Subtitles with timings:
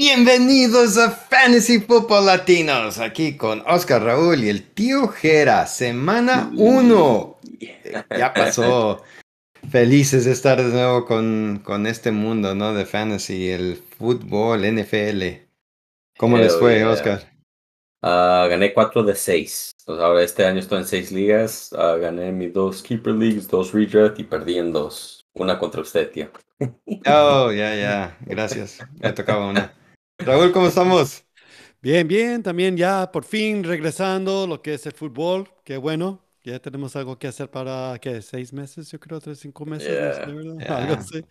[0.00, 7.40] Bienvenidos a Fantasy Football Latinos, aquí con Oscar Raúl y el tío Jera, semana 1.
[8.16, 9.02] Ya pasó.
[9.68, 12.74] Felices de estar de nuevo con, con este mundo, ¿no?
[12.74, 15.48] De fantasy, el fútbol, NFL.
[16.16, 17.32] ¿Cómo les fue, Oscar?
[18.00, 19.72] Uh, gané 4 de 6.
[19.88, 21.72] ahora este año estoy en 6 ligas.
[21.72, 25.22] Uh, gané mis dos Keeper Leagues, dos Redraft y perdí en dos.
[25.34, 26.30] Una contra usted, tío.
[27.04, 28.16] Oh, ya, ya.
[28.20, 28.78] Gracias.
[29.00, 29.74] Me tocaba una.
[30.18, 31.24] Raúl, ¿cómo estamos?
[31.80, 32.42] Bien, bien.
[32.42, 35.48] También ya por fin regresando lo que es el fútbol.
[35.64, 36.24] Qué bueno.
[36.42, 38.20] Ya tenemos algo que hacer para, ¿qué?
[38.22, 38.90] ¿Seis meses?
[38.90, 40.18] Yo creo, tres, cinco meses.
[40.68, 41.24] Algo así.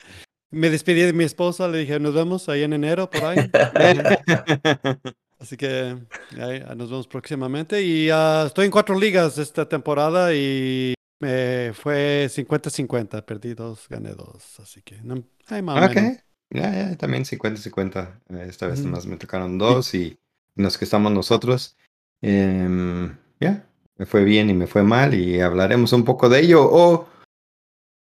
[0.50, 3.38] Me despedí de mi esposa, le dije, nos vemos ahí en enero, por ahí.
[5.40, 5.98] Así que
[6.40, 7.82] ahí, nos vemos próximamente.
[7.84, 13.26] Y uh, estoy en cuatro ligas esta temporada y me fue 50-50.
[13.26, 14.60] Perdí dos, gané dos.
[14.60, 16.18] Así que, no, hay más okay.
[16.50, 18.22] Ya, ya, también 50-50.
[18.48, 20.18] Esta vez más me tocaron dos y
[20.56, 21.78] los que estamos nosotros.
[22.22, 26.68] Eh, ya, me fue bien y me fue mal y hablaremos un poco de ello
[26.70, 27.08] o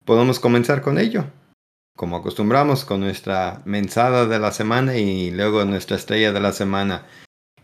[0.04, 1.26] podemos comenzar con ello,
[1.96, 7.06] como acostumbramos, con nuestra mensada de la semana y luego nuestra estrella de la semana.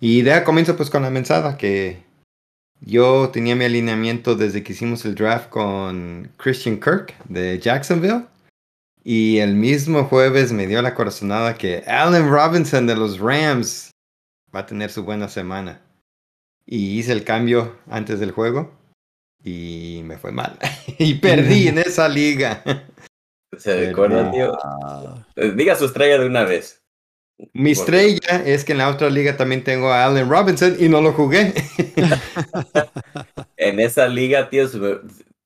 [0.01, 2.05] Y de comienzo pues con la mensada que
[2.81, 8.27] yo tenía mi alineamiento desde que hicimos el draft con Christian Kirk de Jacksonville.
[9.05, 13.91] Y el mismo jueves me dio la corazonada que Allen Robinson de los Rams
[14.55, 15.81] va a tener su buena semana
[16.67, 18.79] y hice el cambio antes del juego
[19.43, 20.59] y me fue mal.
[20.99, 22.63] y perdí en esa liga.
[23.57, 24.57] Se recuerda, tío.
[25.55, 26.83] Diga su estrella de una vez.
[27.53, 31.01] Mi estrella es que en la otra liga también tengo a Allen Robinson y no
[31.01, 31.55] lo jugué.
[33.57, 34.69] en esa liga, tío,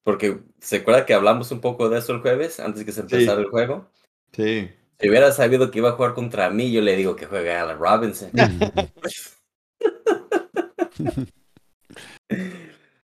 [0.05, 3.41] porque se acuerda que hablamos un poco de eso el jueves antes que se empezara
[3.41, 3.89] el juego.
[4.33, 4.71] Sí.
[4.99, 7.63] Si hubiera sabido que iba a jugar contra mí, yo le digo que juegue a
[7.63, 8.31] Allen Robinson.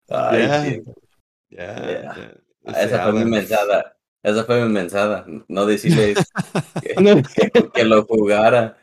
[0.10, 0.82] Ay,
[2.64, 3.98] Esa fue mi mensada.
[4.24, 5.26] Esa fue mi mensada.
[5.48, 6.14] No decirle
[7.74, 8.78] que, lo jugara.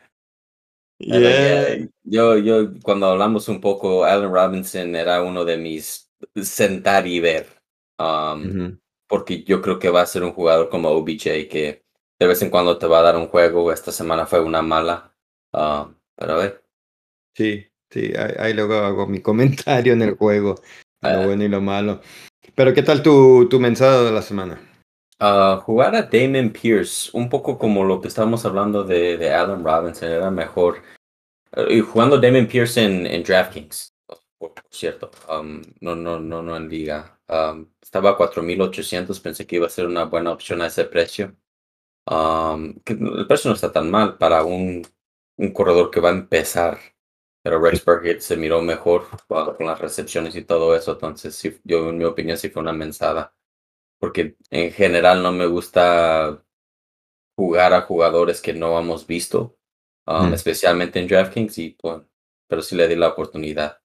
[0.99, 7.58] Yo, yo, cuando hablamos un poco, Allen Robinson era uno de mis sentar y ver.
[7.99, 11.83] Um, porque yo creo que va a ser un jugador como OBJ que
[12.19, 13.71] de vez en cuando te va a dar un juego.
[13.71, 15.13] Esta semana fue una mala.
[15.51, 16.63] Um, pero a ver.
[17.35, 20.55] Sí, Sí, ahí, luego hago mi comentario en el juego,
[21.01, 21.25] lo ah.
[21.25, 22.01] bueno y lo malo.
[22.55, 24.61] Pero ¿qué tal tu, tu mensaje de la semana?
[25.19, 29.63] Uh, jugar a Damon Pierce, un poco como lo que estábamos hablando de, de Allen
[29.63, 30.81] Robinson, era mejor.
[31.55, 33.93] Uh, y jugando Damon Pierce en, en DraftKings,
[34.37, 37.18] por, cierto, um, no, no, no, no en liga.
[37.29, 41.35] Um, estaba a 4.800, pensé que iba a ser una buena opción a ese precio.
[42.05, 44.85] Um, que el precio no está tan mal para un,
[45.37, 46.79] un corredor que va a empezar
[47.41, 50.93] pero Rex Burkhead se miró mejor con las recepciones y todo eso.
[50.93, 53.33] Entonces, sí, yo en mi opinión sí fue una mensada.
[53.97, 56.43] Porque en general no me gusta
[57.35, 59.57] jugar a jugadores que no hemos visto,
[60.05, 60.33] um, mm.
[60.33, 62.07] especialmente en DraftKings, y, bueno,
[62.47, 63.79] pero sí le di la oportunidad.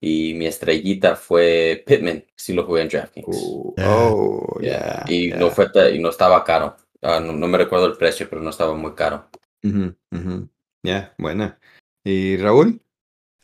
[0.00, 3.26] Y mi estrellita fue Pittman, sí lo jugué en DraftKings.
[3.28, 5.04] Uh, oh, yeah.
[5.08, 6.76] y, No fue, y no estaba caro.
[7.02, 9.28] Ah, no, me recuerdo el precio, pero no estaba muy caro.
[10.82, 11.58] Ya, buena.
[12.04, 12.80] ¿Y Raúl?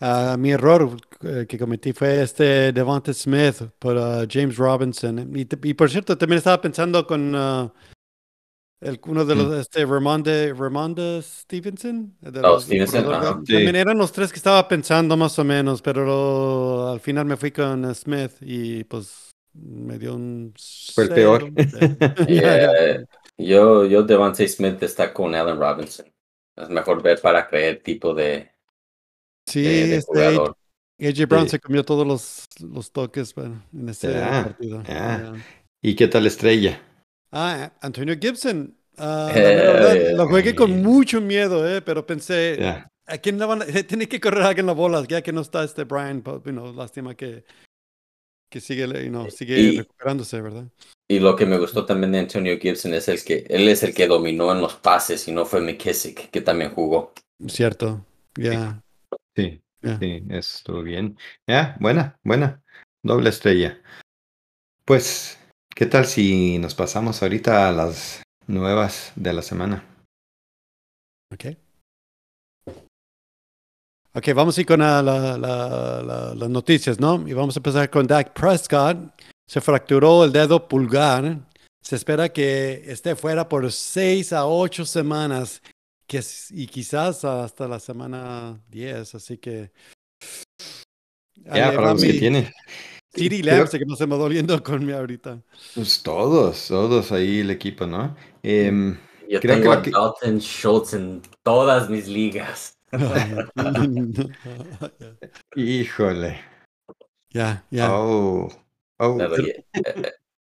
[0.00, 5.30] Uh, mi error eh, que cometí fue este Devonta Smith por uh, James Robinson.
[5.34, 7.70] Y, y, por cierto, también estaba pensando con uh,
[8.84, 9.60] el, uno de los, mm.
[9.60, 12.16] este, Ramonda, Stevenson.
[12.20, 13.04] De oh, Stevenson.
[13.44, 17.50] También eran los tres que estaba pensando más o menos, pero al final me fui
[17.50, 20.54] con Smith y pues me dio un...
[20.94, 21.52] Fue el peor.
[22.28, 23.04] yeah.
[23.36, 26.06] Yo, yo Devonta Smith está con Allen Robinson.
[26.56, 28.54] Es mejor ver para creer tipo de
[29.46, 30.38] Sí, este,
[31.00, 34.82] AJ Brown se comió todos los, los toques en este partido.
[35.82, 36.80] ¿Y qué tal estrella?
[37.34, 38.76] Ah, Antonio Gibson.
[38.96, 42.56] Uh, verdad, lo jugué con mucho miedo, eh, pero pensé,
[43.06, 45.64] ¿a quién la van a, tiene que correr alguien la bola, ya que no está
[45.64, 47.44] este Brian, you know, lástima que,
[48.48, 50.68] que sigue, you know, sigue recuperándose, ¿verdad?
[51.10, 53.92] Y lo que me gustó también de Antonio Gibson es el que él es el
[53.92, 57.12] que dominó en los pases y no fue McKissick, que también jugó.
[57.48, 58.06] Cierto,
[58.36, 58.80] ya.
[59.34, 59.60] Sí,
[59.98, 61.18] sí, estuvo bien.
[61.48, 62.62] Ya, buena, buena.
[63.02, 63.82] Doble estrella.
[64.84, 65.36] Pues,
[65.74, 69.84] ¿qué tal si nos pasamos ahorita a las nuevas de la semana?
[71.32, 71.56] Ok.
[74.16, 77.26] Ok, vamos a ir con la, las noticias, ¿no?
[77.26, 78.96] Y vamos a empezar con Dak Prescott.
[79.46, 81.40] Se fracturó el dedo pulgar.
[81.82, 85.60] Se espera que esté fuera por seis a ocho semanas
[86.06, 89.72] que, y quizás hasta la semana 10, así que...
[91.36, 92.52] Ya, para los que tiene.
[93.14, 95.40] Siri Labs, que nos estamos doliendo con mi ahorita.
[95.74, 98.16] Pues todos, todos ahí el equipo, ¿no?
[98.42, 98.96] Eh,
[99.28, 102.76] Yo creo tengo que a Dalton Schultz en todas mis ligas.
[105.56, 106.40] Híjole.
[107.30, 107.92] Ya, ya.
[107.92, 108.48] Oh.
[108.98, 109.18] oh.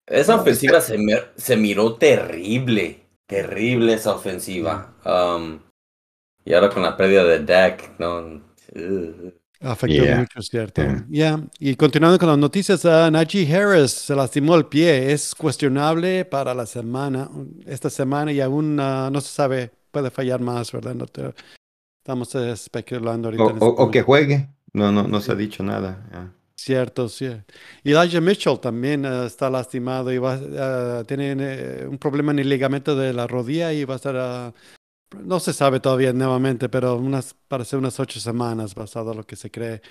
[0.05, 0.97] Esa ofensiva se,
[1.35, 2.99] se miró terrible.
[3.25, 4.95] Terrible esa ofensiva.
[5.05, 5.59] Um,
[6.45, 8.41] y ahora con la pérdida de Dak, ¿no?
[9.63, 10.81] Afectó mucho, cierto.
[11.09, 15.13] Ya, y continuando con las noticias, uh, Najee Harris se lastimó el pie.
[15.13, 17.29] Es cuestionable para la semana,
[17.65, 20.95] esta semana, y aún uh, no se sabe, puede fallar más, ¿verdad?
[20.95, 23.65] No estamos especulando ahorita.
[23.65, 24.49] O, o, que juegue.
[24.73, 26.33] No, no, no se ha dicho nada.
[26.55, 27.29] Cierto, sí.
[27.83, 32.49] Y Elijah Mitchell también uh, está lastimado y va, tiene eh, un problema en el
[32.49, 34.53] ligamento de la rodilla y va a estar
[35.21, 39.35] no se sabe todavía nuevamente, pero unas, parece unas ocho semanas basado en lo que
[39.35, 39.81] se cree.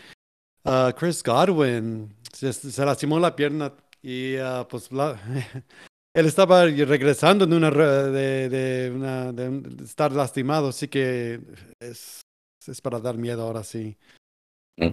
[0.64, 4.90] Uh, Chris Godwin se, lastimó la pierna y uh, pues
[6.14, 11.40] él estaba regresando de, una, de, de, una, de, estar lastimado, así que
[11.80, 12.20] es,
[12.66, 13.96] es para dar miedo ahora sí.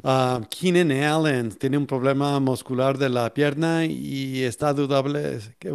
[0.04, 5.70] Uh, Keenan Allen tiene un problema muscular de la pierna y está dudable, que,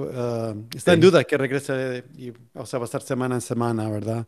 [0.75, 4.27] está en duda que regrese, y, o sea, va a estar semana en semana, ¿verdad?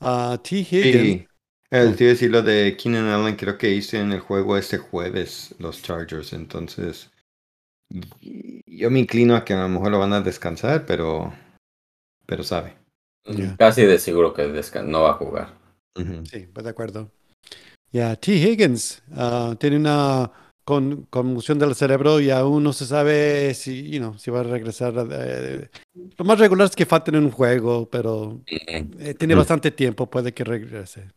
[0.00, 0.56] Uh, T.
[0.58, 1.22] Higgins.
[1.22, 1.26] Sí.
[1.70, 5.54] El tío decir lo de Keenan Allen, creo que hice en el juego este jueves
[5.58, 7.10] los Chargers, entonces
[7.90, 11.32] yo me inclino a que a lo mejor lo van a descansar, pero
[12.26, 12.76] pero sabe.
[13.58, 14.46] Casi de seguro que
[14.84, 15.54] no va a jugar.
[16.30, 17.10] Sí, pues de acuerdo.
[17.94, 18.32] Ya, T.
[18.32, 20.28] Higgins uh, tiene una
[20.64, 24.42] con, conmoción del cerebro y aún no se sabe si, you know, si va a
[24.42, 24.94] regresar.
[25.12, 25.68] Eh,
[26.16, 30.34] lo más regular es que falten en un juego, pero eh, tiene bastante tiempo, puede
[30.34, 31.12] que regrese.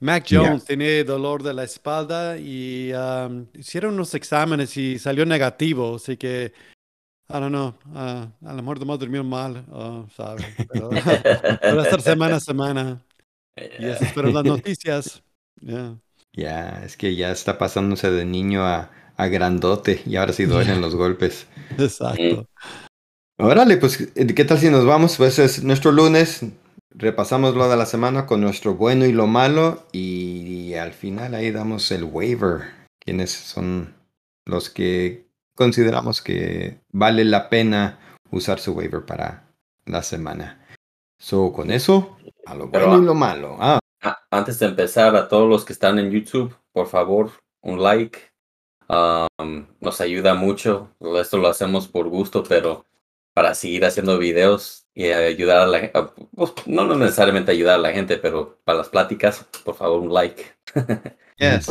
[0.00, 5.94] Mac Jones tiene dolor de la espalda y um, hicieron unos exámenes y salió negativo,
[5.94, 6.52] así que,
[7.28, 10.44] I don't know, uh, a lo mejor nomás durmió mal, uh, ¿sabe?
[10.72, 13.04] Pero va a estar semana a semana.
[13.78, 15.22] Y esas fueron las noticias.
[15.60, 15.96] Yeah.
[16.32, 20.80] Ya, es que ya está pasándose de niño a, a grandote y ahora sí duelen
[20.80, 21.46] los golpes.
[21.78, 22.46] Exacto.
[23.38, 25.16] Órale, pues, ¿qué tal si nos vamos?
[25.16, 26.44] Pues es nuestro lunes,
[26.90, 31.50] repasamos lo de la semana con nuestro bueno y lo malo y al final ahí
[31.50, 32.62] damos el waiver.
[32.98, 33.94] ¿Quiénes son
[34.44, 37.98] los que consideramos que vale la pena
[38.30, 39.44] usar su waiver para
[39.86, 40.66] la semana?
[41.18, 42.16] So, con eso,
[42.46, 43.56] a lo bueno y lo malo.
[43.60, 43.78] Ah.
[44.30, 48.18] Antes de empezar, a todos los que están en YouTube, por favor, un like.
[48.88, 50.90] Um, nos ayuda mucho.
[51.20, 52.86] Esto lo hacemos por gusto, pero
[53.34, 56.00] para seguir haciendo videos y ayudar a la gente,
[56.34, 60.44] pues, no necesariamente ayudar a la gente, pero para las pláticas, por favor, un like.
[61.38, 61.68] yes,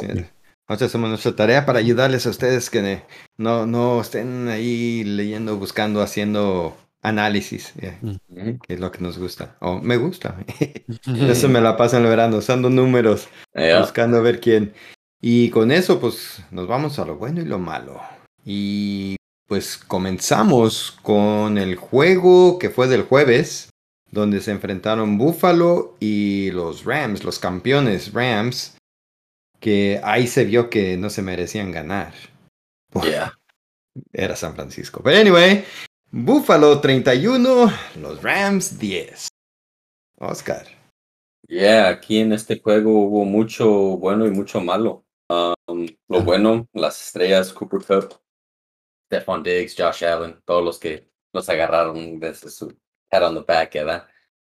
[0.68, 3.04] Nosotros hacemos nuestra tarea para ayudarles a ustedes que
[3.38, 6.76] no, no estén ahí leyendo, buscando, haciendo
[7.08, 9.56] análisis, que es lo que nos gusta.
[9.60, 10.38] O me gusta.
[11.30, 13.28] eso me la paso en el verano, usando números,
[13.80, 14.74] buscando ver quién.
[15.22, 18.00] Y con eso, pues nos vamos a lo bueno y lo malo.
[18.46, 19.16] Y
[19.48, 23.70] pues comenzamos con el juego que fue del jueves,
[24.12, 28.78] donde se enfrentaron Buffalo y los Rams, los campeones Rams,
[29.60, 32.14] que ahí se vio que no se merecían ganar.
[34.14, 35.02] Era San Francisco.
[35.04, 35.66] Pero anyway,
[36.20, 37.72] Buffalo 31,
[38.02, 39.28] los Rams 10.
[40.20, 40.66] Oscar.
[41.48, 45.06] Yeah, aquí en este juego hubo mucho bueno y mucho malo.
[45.30, 48.20] Um, lo bueno, las estrellas, Cooper Cup,
[49.06, 52.76] Stephon Diggs, Josh Allen, todos los que los agarraron desde su
[53.12, 54.08] head on the back, ¿verdad?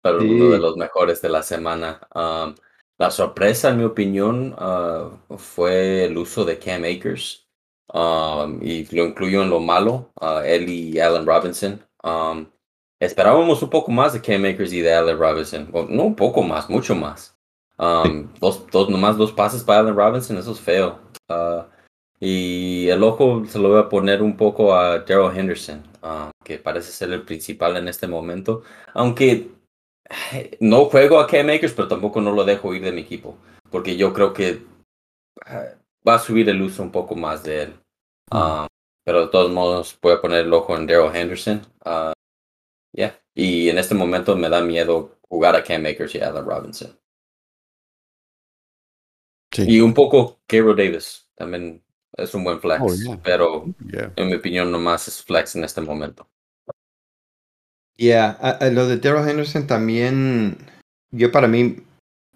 [0.00, 2.06] Pero uno de los mejores de la semana.
[2.14, 2.54] Um,
[2.98, 7.47] la sorpresa, en mi opinión, uh, fue el uso de Cam Akers.
[7.92, 11.80] Um, y lo incluyo en lo malo, uh, él y Allen Robinson.
[12.02, 12.46] Um,
[13.00, 15.70] esperábamos un poco más de Cam Makers y de Allen Robinson.
[15.88, 17.36] no un poco más, mucho más.
[17.78, 20.98] Um, dos, dos, nomás dos pases para Allen Robinson, eso es feo.
[21.28, 21.64] Uh,
[22.20, 25.82] y el ojo se lo voy a poner un poco a Daryl Henderson,
[26.44, 28.62] que parece ser el principal en este momento.
[28.92, 29.50] Aunque
[30.60, 33.38] no juego a Cam Makers, pero tampoco no lo dejo ir de mi equipo.
[33.70, 34.62] Porque yo creo que
[36.06, 37.80] va a subir el uso un poco más de él.
[38.30, 38.66] Um,
[39.04, 41.62] pero de todos modos, voy a poner el ojo en Daryl Henderson.
[41.84, 42.12] Uh,
[42.92, 43.18] yeah.
[43.34, 46.98] Y en este momento me da miedo jugar a Cam Makers y a Adam Robinson.
[49.56, 51.28] Y un poco Gabriel Davis.
[51.34, 51.82] También
[52.16, 52.80] es un buen flex.
[52.82, 53.64] Oh, pero
[54.16, 56.28] en mi opinión, nomás es flex en este momento.
[57.96, 60.56] Yeah, lo de Daryl Henderson también
[61.10, 61.76] yo para mí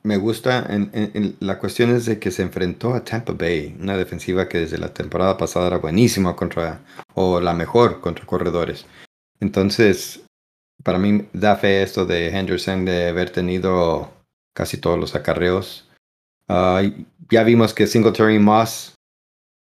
[0.02, 4.48] me gusta, en, la cuestión es de que se enfrentó a Tampa Bay, una defensiva
[4.48, 6.80] que desde la temporada pasada era buenísima contra,
[7.14, 8.86] o la mejor contra corredores.
[9.40, 10.22] Entonces,
[10.82, 14.10] para mí da fe esto de Henderson de haber tenido
[14.54, 15.88] casi todos los acarreos.
[16.48, 16.82] Ah,
[17.30, 18.94] ya vimos que Singletary y Moss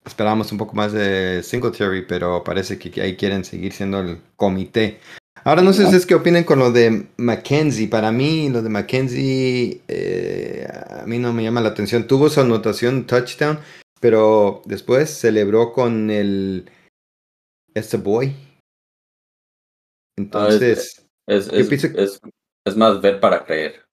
[0.06, 5.00] esperábamos un poco más de Singletary, pero parece que ahí quieren seguir siendo el comité.
[5.44, 7.88] Ahora no sé si es que opinen con lo de Mackenzie.
[7.88, 10.68] Para mí, lo de Mackenzie eh,
[11.02, 12.08] a mí no me llama la atención.
[12.08, 13.60] Tuvo su anotación touchdown,
[14.00, 16.70] pero después celebró con el
[17.74, 18.36] este boy.
[20.18, 23.86] Entonces, es, es, más ver para creer.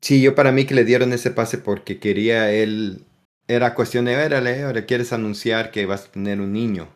[0.00, 3.04] Sí, yo para mí que le dieron ese pase porque quería él.
[3.46, 6.88] Era cuestión de, verle, ahora quieres anunciar que vas a tener un niño.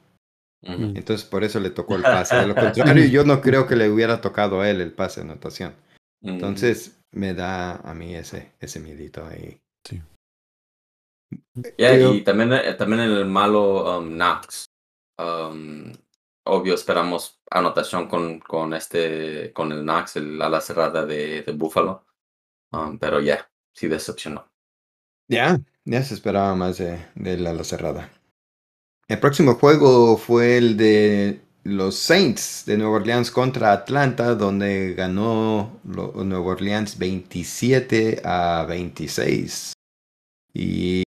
[0.62, 2.37] Entonces por eso le tocó el pase.
[2.37, 5.31] De lo contrario, yo no creo que le hubiera tocado a él el pase de
[5.31, 5.75] anotación.
[6.23, 9.61] Entonces me da a mí ese, ese miedito ahí.
[9.85, 10.00] Sí.
[11.76, 14.66] y también, eh, también el malo um, Knox.
[15.19, 15.92] Um,
[16.45, 22.07] obvio, esperamos anotación con, con este, con el Knox, el ala cerrada de, de Buffalo.
[22.73, 24.49] Um, pero ya, sí decepcionó.
[25.28, 28.11] Ya, ya se esperaba más de, de la ala cerrada.
[29.12, 35.78] El próximo juego fue el de los Saints de Nueva Orleans contra Atlanta, donde ganó
[35.85, 39.75] Nueva Orleans 27 a 26.
[40.54, 41.02] Y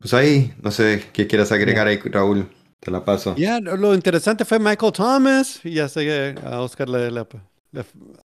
[0.00, 2.48] pues ahí, no sé qué quieras agregar ahí, Raúl.
[2.80, 3.36] Te la paso.
[3.36, 5.60] Ya, lo interesante fue Michael Thomas.
[5.62, 7.24] Ya sé a Oscar le,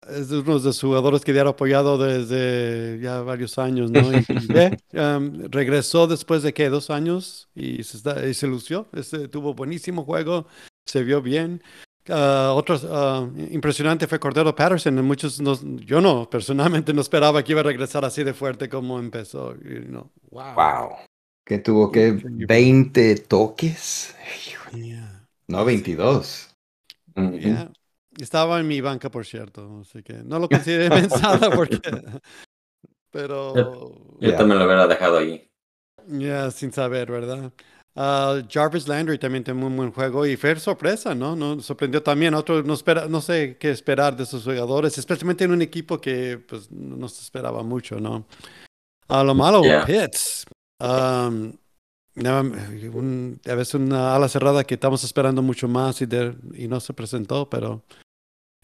[0.09, 4.01] es uno de los jugadores que había apoyado desde ya varios años, ¿no?
[4.11, 8.87] Y, um, regresó después de que dos años y se, se lució.
[8.93, 10.47] Este, tuvo buenísimo juego,
[10.85, 11.61] se vio bien.
[12.09, 14.95] Uh, otro uh, impresionante fue Cordero Patterson.
[15.05, 15.41] Muchos
[15.85, 19.55] yo no, personalmente no esperaba que iba a regresar así de fuerte como empezó.
[20.31, 20.55] wow.
[20.55, 20.89] wow.
[21.45, 24.15] Que tuvo que 20 toques.
[25.47, 26.55] No, 22.
[28.17, 31.79] Estaba en mi banca, por cierto, así que no lo consideré pensada porque...
[33.11, 33.53] Pero...
[34.19, 35.49] Yo, también lo hubiera dejado ahí.
[36.07, 37.51] Ya, sin saber, ¿verdad?
[37.93, 41.35] Uh, Jarvis Landry también tiene un buen juego y fue sorpresa, ¿no?
[41.35, 41.59] ¿no?
[41.59, 42.33] Sorprendió también.
[42.33, 46.37] Otro, no, espera, no sé qué esperar de esos jugadores, especialmente en un equipo que
[46.47, 48.25] pues, no se esperaba mucho, ¿no?
[49.09, 50.45] A lo malo, Pitts.
[50.79, 51.53] Um,
[52.15, 56.07] a veces una ala cerrada que estamos esperando mucho más y,
[56.55, 57.83] y no se presentó, pero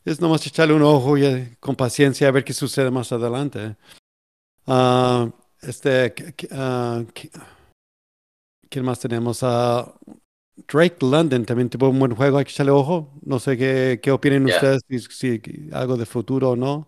[0.08, 3.75] es nomás echarle un ojo y eh, con paciencia a ver qué sucede más adelante.
[4.66, 6.13] Uh, este,
[6.51, 7.06] uh,
[8.70, 9.44] ¿quién más tenemos?
[9.44, 9.84] Uh,
[10.68, 13.13] Drake London también tuvo un buen juego, hay que echarle ojo.
[13.22, 15.42] No sé qué, qué opinan ustedes, si,
[15.74, 16.88] algo de futuro o no.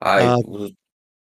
[0.00, 0.28] Ay,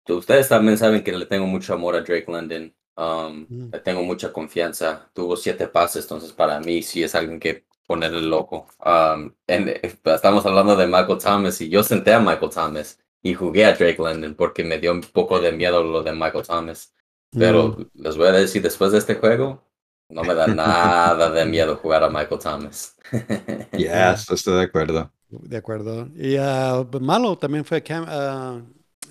[0.09, 2.73] ustedes también saben que le tengo mucho amor a Drake London.
[2.97, 3.69] Um, mm.
[3.71, 5.09] Le tengo mucha confianza.
[5.13, 8.67] Tuvo siete pases, entonces para mí sí es alguien que ponerle loco.
[8.83, 13.65] Um, en, estamos hablando de Michael Thomas y yo senté a Michael Thomas y jugué
[13.65, 16.93] a Drake London porque me dio un poco de miedo lo de Michael Thomas.
[17.31, 18.01] Pero mm.
[18.01, 19.63] les voy a decir, después de este juego,
[20.09, 22.95] no me da nada de miedo jugar a Michael Thomas.
[23.73, 25.11] Ya, estoy de acuerdo.
[25.29, 26.07] De acuerdo.
[26.15, 28.61] Y uh, malo también fue uh,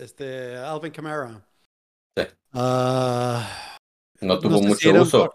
[0.01, 1.47] este, Alvin Kamara.
[2.17, 2.25] Sí.
[2.53, 3.76] Uh,
[4.21, 5.33] no tuvo mucho uso.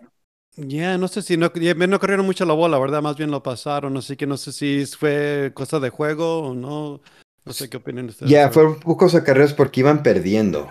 [0.57, 3.01] Ya, no sé si no, no corrieron mucho la bola, ¿verdad?
[3.01, 7.01] Más bien lo pasaron, así que no sé si fue cosa de juego o no.
[7.45, 8.31] No sé qué opinan ustedes.
[8.31, 10.67] Ya, fueron pocos acarreos porque iban perdiendo.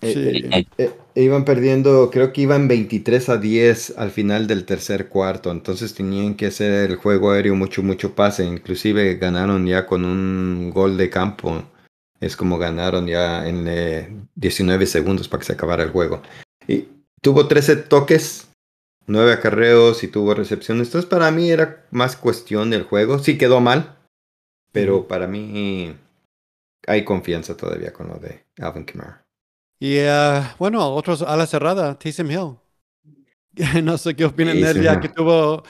[0.00, 0.48] Eh, sí.
[0.52, 5.50] Eh, eh, iban perdiendo, creo que iban 23 a 10 al final del tercer cuarto,
[5.50, 10.70] entonces tenían que hacer el juego aéreo mucho, mucho pase, inclusive ganaron ya con un
[10.70, 11.64] gol de campo,
[12.20, 16.22] es como ganaron ya en 19 segundos para que se acabara el juego.
[16.68, 16.86] Y
[17.20, 18.48] tuvo 13 toques,
[19.06, 20.88] nueve acarreos y tuvo recepciones.
[20.88, 23.18] Entonces para mí era más cuestión del juego.
[23.18, 23.96] Sí quedó mal,
[24.72, 25.94] pero para mí
[26.86, 29.24] hay confianza todavía con lo de Alvin Kamara.
[29.78, 32.56] Y uh, bueno, otros a la cerrada, Taysom Hill.
[33.82, 35.62] no sé qué opinan de él, ya que tuvo,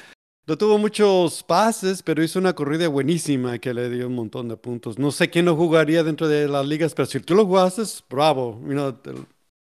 [0.47, 4.57] no tuvo muchos pases, pero hizo una corrida buenísima que le dio un montón de
[4.57, 4.99] puntos.
[4.99, 8.61] No sé quién lo jugaría dentro de las ligas, pero si tú lo jugaste, bravo.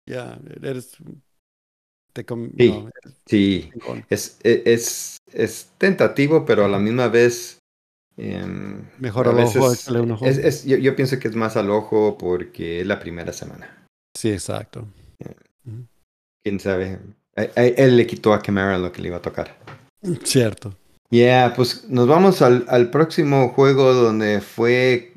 [0.06, 0.96] ya, eres
[2.56, 2.88] sí,
[3.26, 3.70] sí.
[4.08, 7.58] Es, e, es, es, tentativo, pero a la misma vez...
[8.16, 9.72] Em, Mejor al ojo,
[10.24, 13.86] Es, yo, yo, pienso que es más al ojo porque es la primera semana.
[14.16, 14.86] Sí, exacto.
[16.44, 16.98] Quién sabe.
[17.34, 19.56] él le quitó a Camara lo que le iba a tocar.
[20.24, 20.76] Cierto.
[21.10, 25.12] Yeah, pues nos vamos al, al próximo juego donde fue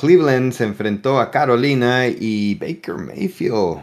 [0.00, 3.82] Cleveland se enfrentó a Carolina y Baker Mayfield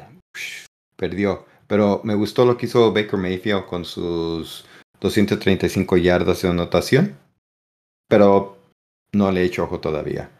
[0.95, 1.45] perdió.
[1.67, 4.65] Pero me gustó lo que hizo Baker Mayfield con sus
[5.01, 7.17] 235 yardas de anotación.
[8.07, 8.57] Pero
[9.11, 10.31] no le he hecho ojo todavía.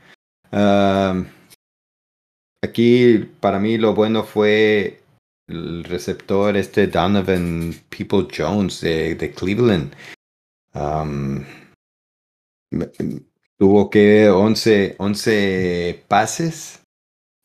[2.63, 5.01] aquí para mí lo bueno fue
[5.47, 9.95] el receptor este Donovan People Jones de, Cleveland.
[13.57, 16.81] tuvo que 11, 11 pases.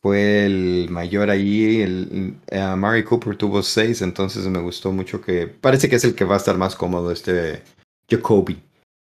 [0.02, 1.80] Fue el mayor allí.
[1.80, 5.46] El, uh, Mari Cooper tuvo 6, entonces me gustó mucho que...
[5.46, 7.62] Parece que es el que va a estar más cómodo este
[8.10, 8.60] Jacoby,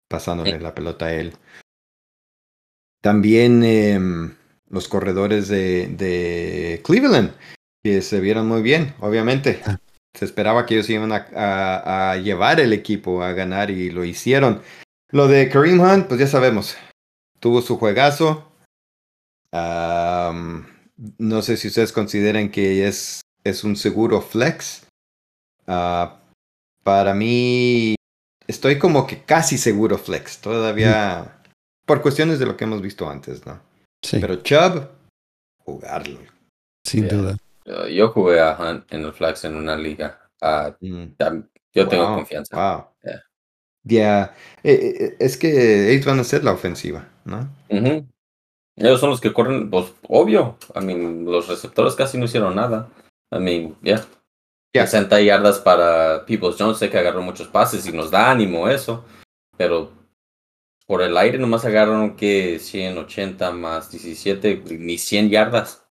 [0.08, 1.32] pasándole la pelota a él.
[3.00, 4.34] También em,
[4.68, 7.32] los corredores de, de Cleveland
[7.82, 9.62] que se vieron muy bien, obviamente.
[9.64, 9.78] Ah.
[10.14, 14.60] Se esperaba que ellos iban a, llevar el equipo a ganar y lo hicieron.
[15.10, 16.76] Lo de Kareem Hunt, pues ya sabemos,
[17.38, 18.52] tuvo su juegazo.
[21.18, 24.86] No sé si ustedes consideran que es, es un seguro flex.
[25.66, 26.20] Ah,
[26.82, 27.94] para mí,
[28.46, 30.40] estoy como que casi seguro flex.
[30.40, 31.42] Todavía,
[31.86, 33.60] por cuestiones de lo que hemos visto antes, ¿no?
[34.02, 34.18] Sí.
[34.20, 34.88] Pero Chubb,
[35.58, 36.20] jugarlo.
[36.86, 37.36] Sin duda.
[37.90, 40.28] Yo jugué a Hunt en el Flax en una liga.
[40.40, 41.04] Ah, mm.
[41.72, 42.56] yo tengo confianza.
[42.56, 42.86] Wow.
[43.82, 47.48] Ya, eh, eh, eh, es que ellos van a ser la ofensiva, ¿no?
[48.76, 50.56] Ellos son los que corren, pues obvio.
[50.74, 52.88] I mean, los receptores casi no hicieron nada.
[53.30, 53.96] I mean, ya.
[53.96, 54.86] Yeah.
[54.86, 59.04] 60 yardas para Peoples Jones, sé que agarró muchos pases y nos da ánimo eso.
[59.56, 59.92] Pero
[60.86, 65.84] por el aire nomás agarraron que 180 más 17, ni 100 yardas.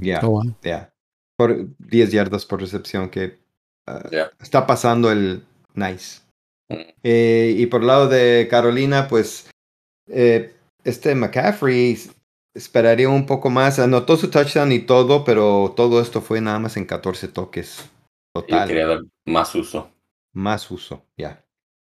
[0.00, 0.92] Ya, oh, ya.
[1.36, 3.38] Por 10 yardas por recepción que
[3.86, 5.44] ah, está pasando el
[5.74, 6.20] nice.
[6.68, 6.74] Mm.
[7.02, 9.48] Eh, y por el lado de Carolina, pues
[10.08, 11.98] eh, este McCaffrey
[12.54, 13.78] esperaría un poco más.
[13.78, 17.90] Anotó su touchdown y todo, pero todo esto fue nada más en 14 toques.
[18.32, 18.68] Total.
[18.68, 19.90] quería dar más uso.
[20.32, 21.44] Más uso, ya.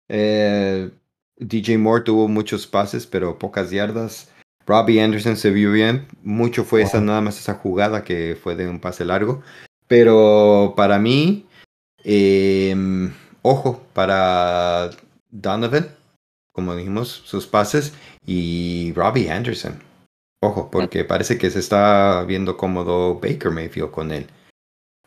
[0.10, 0.90] Eh,
[1.38, 4.32] DJ Moore tuvo muchos pases, pero pocas yardas.
[4.66, 6.08] Robbie Anderson se vio bien.
[6.24, 9.42] Mucho fue esa, nada más esa jugada que fue de un pase largo.
[9.88, 11.46] Pero para mí,
[12.04, 14.92] em, ojo, para
[15.30, 15.90] Donovan,
[16.52, 17.94] como dijimos, sus pases
[18.26, 19.82] y Robbie Anderson.
[20.44, 24.28] Ojo, porque parece que se está viendo cómodo Baker Mayfield con él.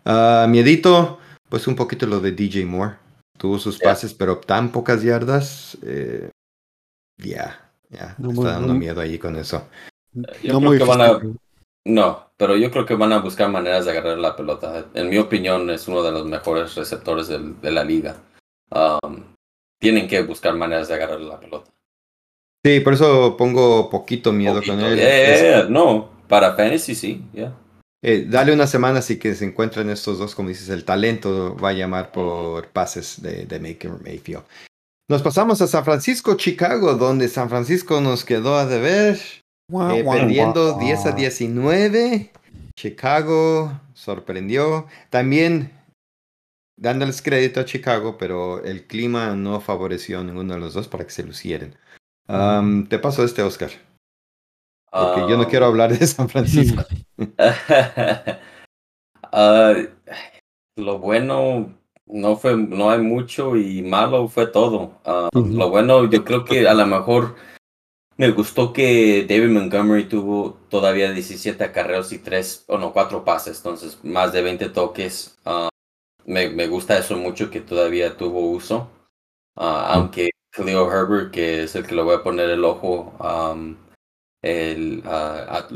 [0.05, 2.97] Uh, miedito, pues un poquito lo de DJ Moore.
[3.37, 5.77] Tuvo sus pases, pero tan pocas yardas.
[5.83, 6.31] Eh,
[7.19, 9.67] ya, ya, no está dando miedo ahí con eso.
[10.13, 11.21] no, muy que van a,
[11.87, 14.87] no, pero yo creo que van a buscar maneras de agarrar la pelota.
[14.95, 18.17] En mi opinión, es uno de los mejores receptores de la liga.
[18.71, 19.34] Um,
[19.85, 21.71] tienen que buscar maneras de agarrar la pelota.
[22.65, 25.71] Sí, por eso pongo poquito miedo con él.
[25.71, 27.55] no, para fantasy sí, ya.
[28.03, 31.71] Eh, dale una semana así que se encuentran estos dos, como dices, el talento va
[31.71, 34.45] a llamar por pases de, de Maker Mayfield.
[35.09, 39.19] Nos pasamos a San Francisco, Chicago, donde San Francisco nos quedó a deber,
[39.71, 42.31] eh, perdiendo 10 a 19.
[42.75, 44.87] Chicago sorprendió.
[45.11, 45.73] También
[46.77, 51.05] dándoles crédito a Chicago, pero el clima no favoreció a ninguno de los dos para
[51.05, 51.77] que se lucieran.
[52.89, 53.71] te paso este, Oscar.
[54.91, 56.85] Porque yo no quiero hablar de San Francisco.
[60.77, 61.73] Lo bueno
[62.07, 65.01] no fue, no hay mucho y malo fue todo.
[65.33, 67.35] Lo bueno, yo creo que a lo mejor
[68.17, 73.57] me gustó que David Montgomery tuvo todavía 17 acarreos y 3, o no, 4 pases,
[73.59, 75.37] entonces más de 20 toques.
[76.25, 78.91] Ah, me, me, gusta eso mucho que todavía tuvo uso.
[79.57, 83.77] Uh, aunque Cleo Herbert, que es el que le voy a poner el ojo, um,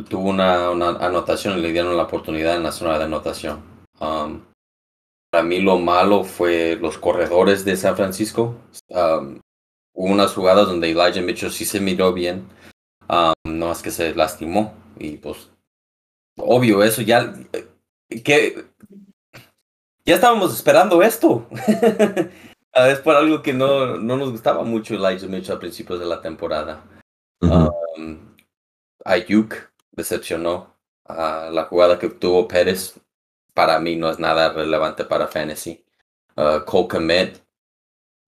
[0.08, 3.62] tuvo una, una, anotación y le dieron la oportunidad en la zona de anotación.
[4.00, 4.42] Um,
[5.30, 8.56] para mí lo malo fue los corredores de San Francisco.
[8.90, 12.48] hubo unas jugadas donde Elijah Mitchell sí se miró bien,
[13.08, 14.74] no más que se lastimó.
[14.98, 15.50] Y pues,
[16.38, 17.34] obvio, eso ya.
[18.24, 18.64] que
[20.08, 21.46] Ya estábamos esperando esto.
[22.72, 26.22] es por algo que no, no nos gustaba mucho Elijah Mitchell a principios de la
[26.22, 26.82] temporada.
[29.04, 29.54] Ayuk
[29.92, 30.74] decepcionó.
[31.04, 32.98] a la jugada que tuvo Pérez
[33.52, 35.84] para mí no es nada relevante para fantasy.
[36.36, 37.44] Uh, Cole Komet,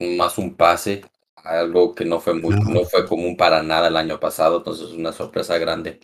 [0.01, 1.03] más un pase,
[1.37, 4.93] algo que no fue muy, no fue común para nada el año pasado, entonces es
[4.93, 5.99] una sorpresa grande.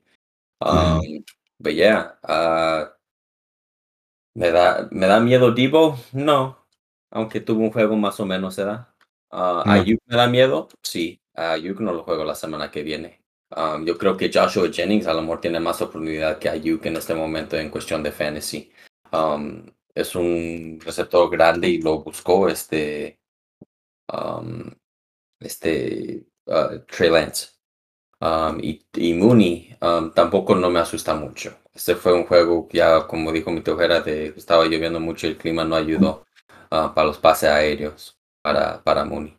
[0.59, 1.23] Um,
[1.59, 2.96] yeah, uh,
[4.37, 6.67] me da, me da miedo Divo, no,
[7.11, 8.89] aunque tuvo un juego más o menos, ¿verdad?
[9.33, 13.23] Uh, Ayuk me da miedo, sí, Ayuk no lo juego la semana que viene.
[13.57, 16.97] Um, yo creo que Joshua Jennings a lo mejor tiene más oportunidad que Ayuk en
[16.97, 18.71] este momento en cuestión de fantasy.
[19.13, 23.19] Um, es un receptor grande y lo buscó este,
[24.13, 24.71] um,
[25.41, 27.57] este uh, Trey Lance.
[28.21, 31.57] Um, y, y, Mooney um, tampoco no me asusta mucho.
[31.77, 35.31] Este fue un juego que ya, como dijo mi tojera, de estaba lloviendo mucho y
[35.31, 36.25] el clima no ayudó
[36.71, 39.37] uh, para los pases aéreos para, para Mooney.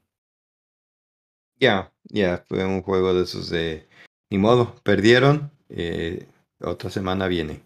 [1.59, 3.87] Ya, ya, fue un juego de esos de
[4.29, 5.49] ni modo, perdieron.
[5.69, 6.27] Eh,
[6.61, 7.61] otra semana viene.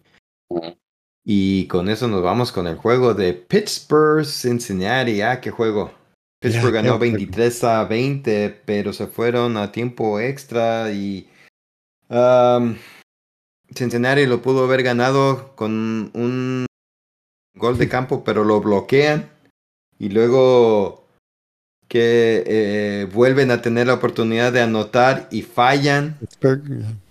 [1.25, 5.21] Y con eso nos vamos con el juego de Pittsburgh Cincinnati.
[5.21, 5.91] Ah, qué juego.
[6.39, 11.29] Pittsburgh ganó 23 a 20, pero se fueron a tiempo extra y
[12.09, 12.75] um,
[13.73, 16.65] Cincinnati lo pudo haber ganado con un
[17.55, 19.29] gol de campo, pero lo bloquean
[19.97, 21.05] y luego
[21.87, 26.17] que eh, vuelven a tener la oportunidad de anotar y fallan.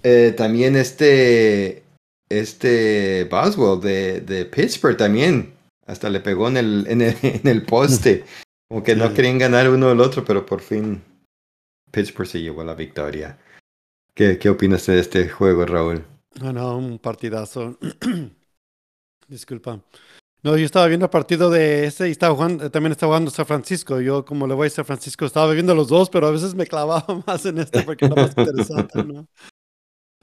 [0.03, 1.83] Eh, también este
[2.31, 5.53] este Boswell de, de, Pittsburgh también
[5.87, 8.25] hasta le pegó en el, en el, en el poste.
[8.69, 11.03] Como que no querían ganar uno al otro, pero por fin
[11.91, 13.39] Pittsburgh se llevó la victoria.
[14.15, 16.05] ¿Qué, qué opinas de este juego, Raúl?
[16.41, 17.79] Ah, no, un partidazo.
[19.29, 19.83] Disculpa.
[20.43, 23.45] No, yo estaba viendo el partido de ese y estaba jugando, también estaba jugando San
[23.45, 24.01] Francisco.
[24.01, 26.67] Yo, como le voy a San Francisco, estaba viendo los dos, pero a veces me
[26.67, 29.29] clavaba más en este porque era más interesante, ¿no?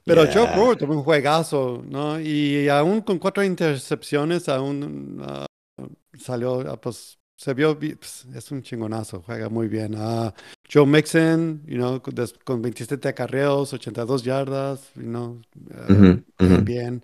[0.04, 0.34] Pero yeah.
[0.34, 2.20] Joe Burrow tuvo un juegazo, ¿no?
[2.20, 5.86] Y aún con cuatro intercepciones, aún uh,
[6.18, 9.94] salió, uh, pues se vio, pues, es un chingonazo, juega muy bien.
[9.94, 10.32] Uh,
[10.68, 15.40] Joe Mixon, you know, con, con 27 acarreos, 82 yardas, you know,
[15.88, 17.04] uh, mm -hmm, bien.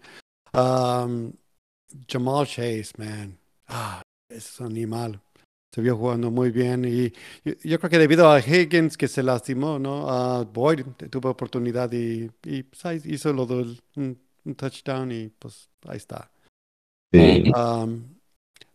[0.53, 1.33] Um,
[2.07, 5.21] Jamal Chase, man, ah, es un animal.
[5.71, 7.11] Se vio jugando muy bien y
[7.43, 10.05] yo, yo, creo que debido a Higgins que se lastimó, ¿no?
[10.05, 15.69] Uh, Boyd tuvo oportunidad y, y pues, hizo lo del un, un, touchdown y pues
[15.87, 16.31] ahí está.
[17.11, 17.51] Sí.
[17.55, 18.12] Um,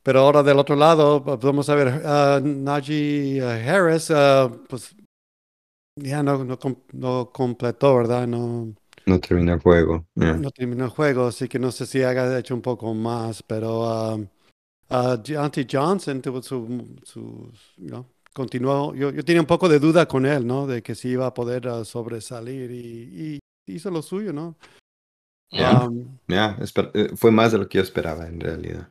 [0.08, 4.96] pero ahora del otro lado, vamos a ver, uh, Najee Harris, uh, pues
[5.96, 6.58] ya no, no,
[6.94, 8.26] no, completó, ¿verdad?
[8.26, 8.72] No,
[9.04, 10.06] no terminó el juego.
[10.14, 10.32] Yeah.
[10.38, 14.16] No terminó el juego, así que no sé si haga hecho un poco más, pero
[14.16, 19.78] uh, Deontay Johnson tuvo su, su you know, continuó, yo, yo, tenía un poco de
[19.78, 20.66] duda con él, ¿no?
[20.66, 24.56] De que si iba a poder uh, sobresalir y, y, hizo lo suyo, ¿no?
[25.50, 25.84] Yeah.
[25.84, 26.56] Um, yeah.
[27.14, 28.88] fue más de lo que yo esperaba en realidad.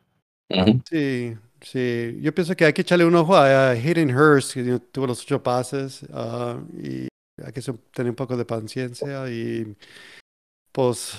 [0.90, 2.18] Sí, sí.
[2.22, 5.22] Yo pienso que hay que echarle un ojo a, a Hayden Hurst, que tuvo los
[5.22, 7.08] ocho pases, uh, y
[7.44, 7.62] hay que
[7.94, 9.76] tener un poco de paciencia y
[10.72, 11.18] pues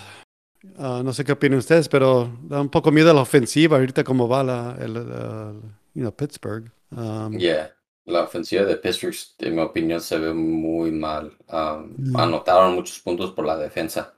[0.77, 4.03] uh, no sé qué opinan ustedes, pero da un poco miedo a la ofensiva ahorita
[4.05, 5.61] como va la, el, uh,
[5.95, 6.71] you know, Pittsburgh.
[6.91, 7.71] Um, yeah.
[8.07, 11.37] La ofensiva de Pittsburgh, en mi opinión, se ve muy mal.
[11.49, 12.17] Um, mm.
[12.17, 14.14] Anotaron muchos puntos por la defensa.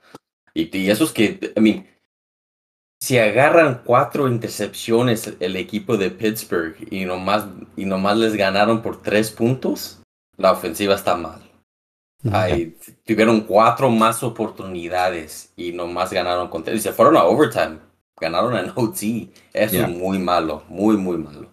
[0.54, 1.86] Y, y eso es que, I mean,
[3.00, 9.00] si agarran cuatro intercepciones el equipo de Pittsburgh y nomás, y nomás les ganaron por
[9.00, 10.02] tres puntos,
[10.36, 11.40] la ofensiva está mal.
[12.30, 16.80] Ay, tuvieron cuatro más oportunidades y nomás ganaron con tres.
[16.80, 17.78] Y se fueron a overtime.
[18.20, 19.30] Ganaron en OT.
[19.54, 19.86] Eso yeah.
[19.86, 21.48] es muy malo, muy, muy malo.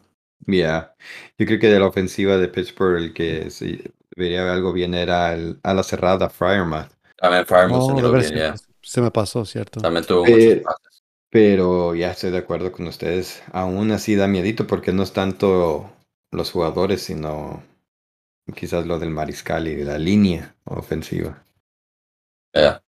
[0.45, 0.93] Yeah.
[1.37, 3.81] Yo creo que de la ofensiva de Pittsburgh el que sí,
[4.17, 6.91] vería algo bien era el, a la cerrada Fryermuth.
[7.15, 8.55] También Fryermuth oh, se, yeah.
[8.81, 9.79] se me pasó, ¿cierto?
[9.79, 10.63] También tuvo pases.
[11.29, 13.41] Pero ya estoy de acuerdo con ustedes.
[13.51, 15.89] Aún así da miedito porque no es tanto
[16.31, 17.63] los jugadores, sino
[18.55, 21.43] quizás lo del mariscal y de la línea ofensiva.
[22.53, 22.81] Ya.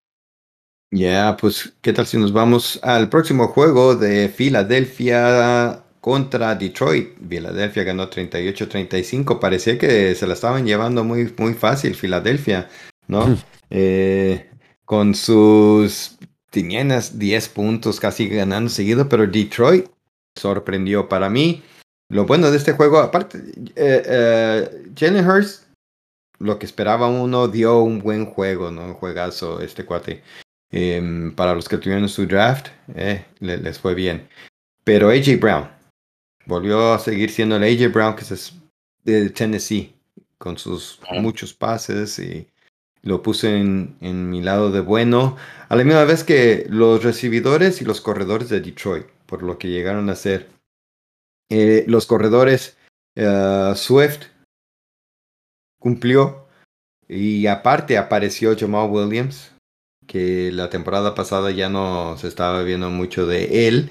[0.92, 1.38] Yeah.
[1.38, 7.10] Pues, ¿qué tal si nos vamos al próximo juego de Filadelfia contra Detroit?
[7.28, 9.40] Filadelfia ganó 38-35.
[9.40, 12.70] Parecía que se la estaban llevando muy, muy fácil Filadelfia,
[13.08, 13.38] ¿no?
[13.70, 14.50] eh,
[14.86, 16.18] con sus
[16.50, 19.88] teníanas 10 puntos casi ganando seguido, pero Detroit
[20.36, 21.64] sorprendió para mí.
[22.10, 23.38] Lo bueno de este juego, aparte,
[23.76, 25.66] eh, eh, Jalen Hurst,
[26.40, 28.86] lo que esperaba uno, dio un buen juego, ¿no?
[28.86, 30.24] Un juegazo este cuate.
[30.72, 34.28] Eh, para los que tuvieron su draft, eh, les fue bien.
[34.84, 35.70] Pero AJ Brown
[36.46, 38.54] volvió a seguir siendo el AJ Brown que es
[39.04, 39.94] de Tennessee,
[40.38, 42.48] con sus muchos pases y
[43.02, 45.38] lo puse en, en, mi lado de bueno.
[45.70, 49.70] A la misma vez que los recibidores y los corredores de Detroit, por lo que
[49.70, 50.50] llegaron a ser.
[51.50, 52.78] Eh, los corredores
[53.16, 54.28] uh, Swift
[55.80, 56.46] cumplió
[57.08, 59.52] y aparte apareció Jamal Williams,
[60.06, 63.90] que la temporada pasada ya no se estaba viendo mucho de él.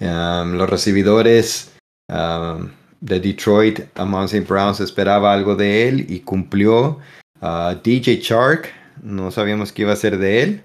[0.00, 1.72] Um, los recibidores
[2.08, 4.46] um, de Detroit, Amon St.
[4.46, 6.98] Brown se esperaba algo de él y cumplió.
[7.40, 8.72] DJ Chark
[9.02, 10.62] no sabíamos qué iba a ser de él.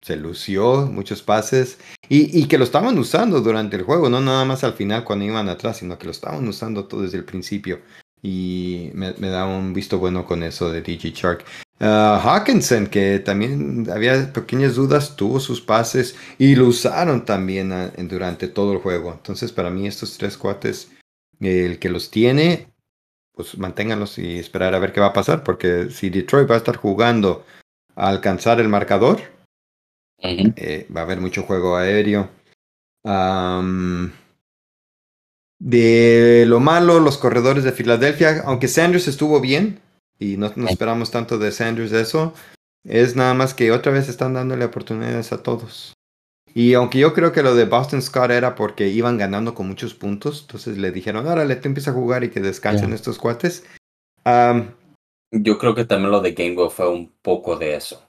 [0.00, 4.62] Se lució, muchos pases, y, que lo estaban usando durante el juego, no nada más
[4.62, 7.80] al final cuando iban atrás, sino que lo estaban usando todo desde el principio.
[8.22, 11.44] Y me, da un visto bueno con eso de DJ Shark.
[11.80, 17.92] Uh, Hawkinson, que también había pequeñas dudas, tuvo sus pases y lo usaron también ah,
[17.98, 19.12] durante todo el juego.
[19.12, 20.90] Entonces, para mí, estos tres cuates,
[21.40, 22.68] el que los tiene,
[23.38, 26.58] pues manténganlos y esperar a ver qué va a pasar, porque si Detroit va a
[26.58, 27.46] estar jugando
[27.94, 29.20] a alcanzar el marcador,
[30.18, 32.28] eh, va a haber mucho juego aéreo.
[35.60, 39.78] de lo malo, los corredores de Filadelfia, aunque Sanders estuvo bien
[40.18, 42.34] y no, no esperamos tanto de Sanders eso,
[42.82, 45.94] es nada más que otra vez están dándole oportunidades a todos.
[46.54, 49.94] Y aunque yo creo que lo de Boston Scott era porque iban ganando con muchos
[49.94, 53.64] puntos, entonces le dijeron, órale, te empieza a jugar y que descansen estos cuates.
[55.30, 58.02] yo creo que también lo de Gainwell fue un poco de eso.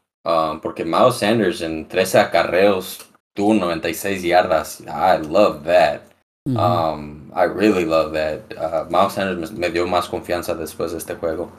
[0.62, 4.82] porque Miles Sanders en 13 acarreos tuvo 96 yardas.
[4.82, 6.02] I love that.
[6.45, 8.58] um, I really love that.
[8.58, 11.52] Uh, Miles Sanders me, dio más confianza después de este juego.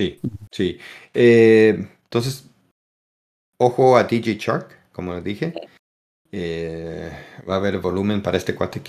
[0.00, 0.20] Sí,
[0.52, 0.78] sí.
[1.12, 2.48] Eh, entonces,
[3.58, 5.54] ojo a DJ Shark, como dije.
[6.30, 7.10] Eh,
[7.48, 8.82] va a haber volumen para este cuate,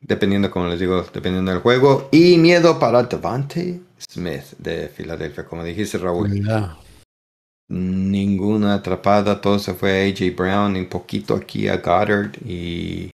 [0.00, 2.08] dependiendo, como les digo, dependiendo del juego.
[2.10, 6.42] Y miedo para Devante Smith de Filadelfia, como dijiste, Raúl.
[7.68, 13.10] Ninguna atrapada, todo se fue a AJ Brown, un poquito aquí a Goddard y,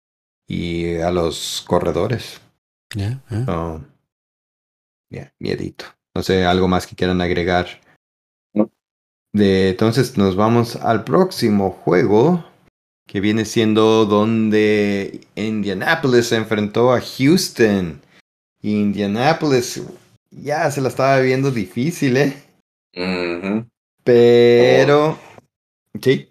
[0.48, 2.42] y a los corredores.
[2.96, 3.22] Ya,
[5.10, 5.86] yeah, miedito.
[6.16, 7.68] No sé, algo más que quieran agregar.
[9.32, 12.49] De, entonces nos vamos al próximo juego
[13.10, 18.00] que viene siendo donde Indianapolis se enfrentó a Houston.
[18.62, 19.82] Indianapolis
[20.30, 22.38] ya se la estaba viendo difícil, ¿eh?
[24.04, 25.18] Pero...
[26.00, 26.30] Sí.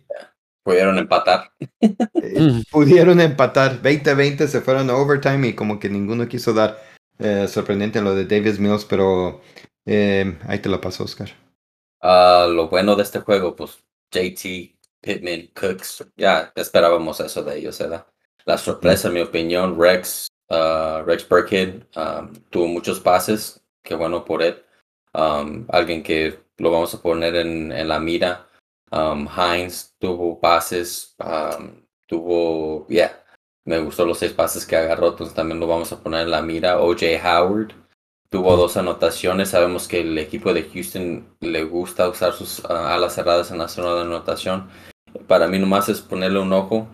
[0.63, 1.51] Pudieron empatar.
[1.81, 3.83] Eh, pudieron empatar.
[3.83, 6.81] 20-20 se fueron a overtime y como que ninguno quiso dar.
[7.19, 9.41] Eh, sorprendente lo de Davis Mills, pero
[9.85, 11.31] eh, ahí te lo paso, Oscar.
[12.01, 17.79] Ah, lo bueno de este juego, pues JT Pittman, Cooks, ya esperábamos eso de ellos,
[17.79, 18.07] ¿verdad?
[18.45, 24.25] La sorpresa, en mi opinión, Rex, uh, Rex Burkhead um, tuvo muchos pases, qué bueno
[24.25, 24.63] por él.
[25.15, 28.47] Um, alguien que lo vamos a poner en, en la mira.
[28.91, 31.15] Um, Hines tuvo pases,
[32.07, 33.23] tuvo, yeah,
[33.65, 36.41] me gustó los seis pases que agarró, entonces también lo vamos a poner en la
[36.41, 36.81] mira.
[36.81, 37.75] OJ Howard
[38.31, 39.51] tuvo dos anotaciones.
[39.51, 43.69] Sabemos que el equipo de Houston le gusta usar sus uh, alas cerradas en la
[43.69, 44.69] zona de anotación.
[45.27, 46.89] Para mí nomás es ponerle un ojo.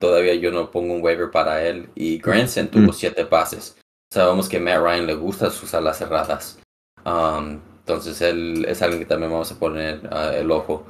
[0.00, 1.90] Todavía yo no pongo un waiver para él.
[1.94, 2.92] Y Granson tuvo mm.
[2.92, 3.76] siete pases.
[4.12, 6.58] Sabemos que Matt Ryan le gusta sus alas cerradas.
[7.04, 10.86] Um, entonces él es alguien que también vamos a poner uh, el ojo.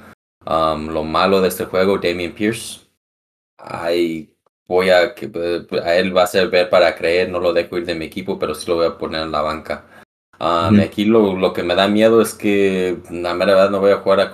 [0.46, 2.88] Um, lo malo de este juego, Damian Pierce.
[3.59, 4.35] Ay,
[4.70, 5.28] voy a que
[5.83, 8.38] a él va a ser ver para creer, no lo dejo ir de mi equipo,
[8.38, 9.85] pero sí lo voy a poner en la banca.
[10.38, 13.96] Um, Aquí lo, lo, que me da miedo es que la verdad no voy a
[13.96, 14.30] jugar a,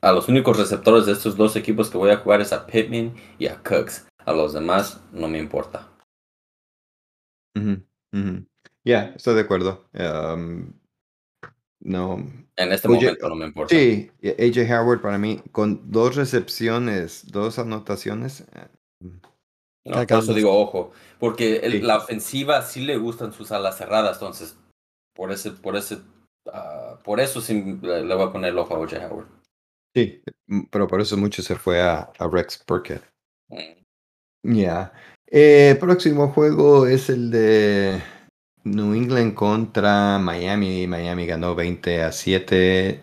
[0.00, 3.12] a los únicos receptores de estos dos equipos que voy a jugar es a Pittman
[3.36, 4.06] y a Cooks.
[4.24, 5.90] A los demás no me importa.
[8.84, 9.84] Ya, estoy de acuerdo.
[11.80, 12.24] no.
[12.56, 13.74] En este momento no me importa.
[13.74, 18.44] Sí, AJ Howard para mí, con dos recepciones, dos anotaciones.
[19.86, 24.56] No, por eso digo ojo, porque la ofensiva sí le gustan sus alas cerradas, entonces
[25.14, 25.98] por ese, por ese,
[26.52, 29.28] ah, por eso sí le, voy a poner el ojo a AJ Howard.
[29.94, 33.02] Sí, mm, pero por eso mucho se fue a, Rex Burkett.
[33.48, 34.56] Mm.
[34.56, 34.92] Ya.
[35.26, 38.02] Eh, próximo juego es el de
[38.64, 40.86] New England contra Miami.
[40.86, 43.02] Miami ganó 20 a 7.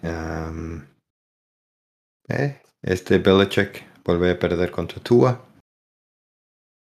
[2.29, 5.50] eh, este Belichick vuelve a perder contra Tua.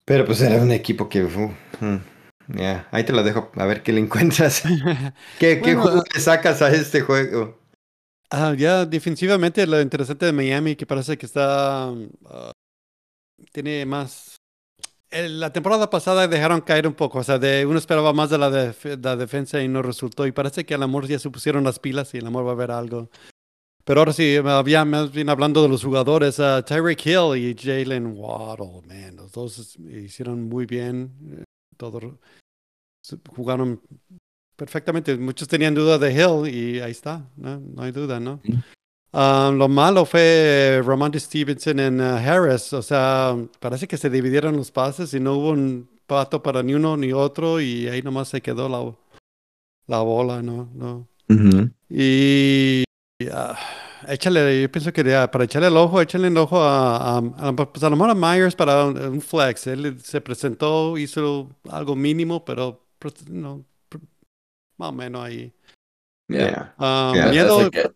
[0.05, 1.21] Pero pues era un equipo que...
[1.23, 1.97] Mm,
[2.57, 4.63] ya, ahí te lo dejo, a ver qué le encuentras.
[5.39, 7.57] ¿Qué, ¿qué juego le sacas a este juego?
[8.29, 11.89] Ah, ya, defensivamente lo interesante de Miami que parece que está.
[12.25, 12.51] Ah,
[13.51, 14.37] tiene más.
[15.11, 18.49] la temporada pasada dejaron caer un poco, o sea, de, uno esperaba más de la,
[18.49, 20.25] la, defensa y no resultó.
[20.25, 22.55] Y parece que al amor ya se pusieron las pilas y el amor va a
[22.55, 23.09] ver algo.
[23.85, 28.13] Pero ahora sí, había más bien hablando de los jugadores, uh, Tyreek Hill y Jalen
[28.15, 31.11] Waddle, man, los dos hicieron muy bien.
[31.39, 31.43] Eh,
[31.75, 32.03] todos
[33.35, 33.81] jugaron
[34.55, 35.17] perfectamente.
[35.17, 38.39] Muchos tenían duda de Hill y ahí está, no, hay duda, ¿no?
[39.11, 44.55] Ah, lo malo fue Ramondre Stevenson en uh, Harris, o sea, parece que se dividieron
[44.55, 48.29] los pases y no hubo un pato para ni uno ni otro y ahí nomás
[48.29, 48.95] se quedó la,
[49.87, 50.69] la bola, ¿no?
[50.73, 51.07] no.
[51.89, 52.83] Y,
[54.07, 57.83] échale, yo pienso que para echarle el ojo, échale el ojo a, a, a, pues
[57.83, 59.67] a lo mejor a Myers para un, flex.
[59.67, 63.65] Él se presentó, hizo algo mínimo, pero pues, no,
[64.77, 65.53] más o menos ahí.
[66.27, 66.73] Yeah.
[66.77, 67.59] Um, miedo.
[67.59, 67.93] Es el, que,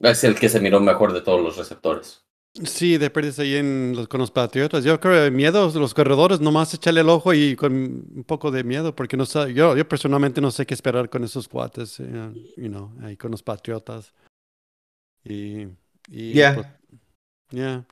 [0.00, 2.25] es el que se miró mejor de todos los receptores.
[2.64, 4.82] Sí, de perdiz ahí en los, con los Patriotas.
[4.82, 8.64] Yo creo que miedo, los corredores, nomás echarle el ojo y con un poco de
[8.64, 12.92] miedo, porque no yo, yo personalmente no sé qué esperar con esos cuates, you know,
[13.02, 14.14] ahí con los Patriotas.
[15.24, 15.66] Y.
[16.08, 16.54] y yeah.
[16.54, 17.86] Pues,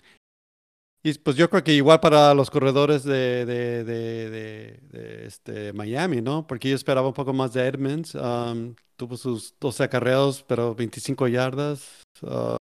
[1.06, 6.46] y pues yo creo que igual para los corredores de, de, de, este, Miami, ¿no?
[6.46, 8.14] Porque yo esperaba un poco más de Edmonds.
[8.14, 12.02] Um, tuvo sus 12 acarreos, pero 25 yardas.
[12.22, 12.56] Uh,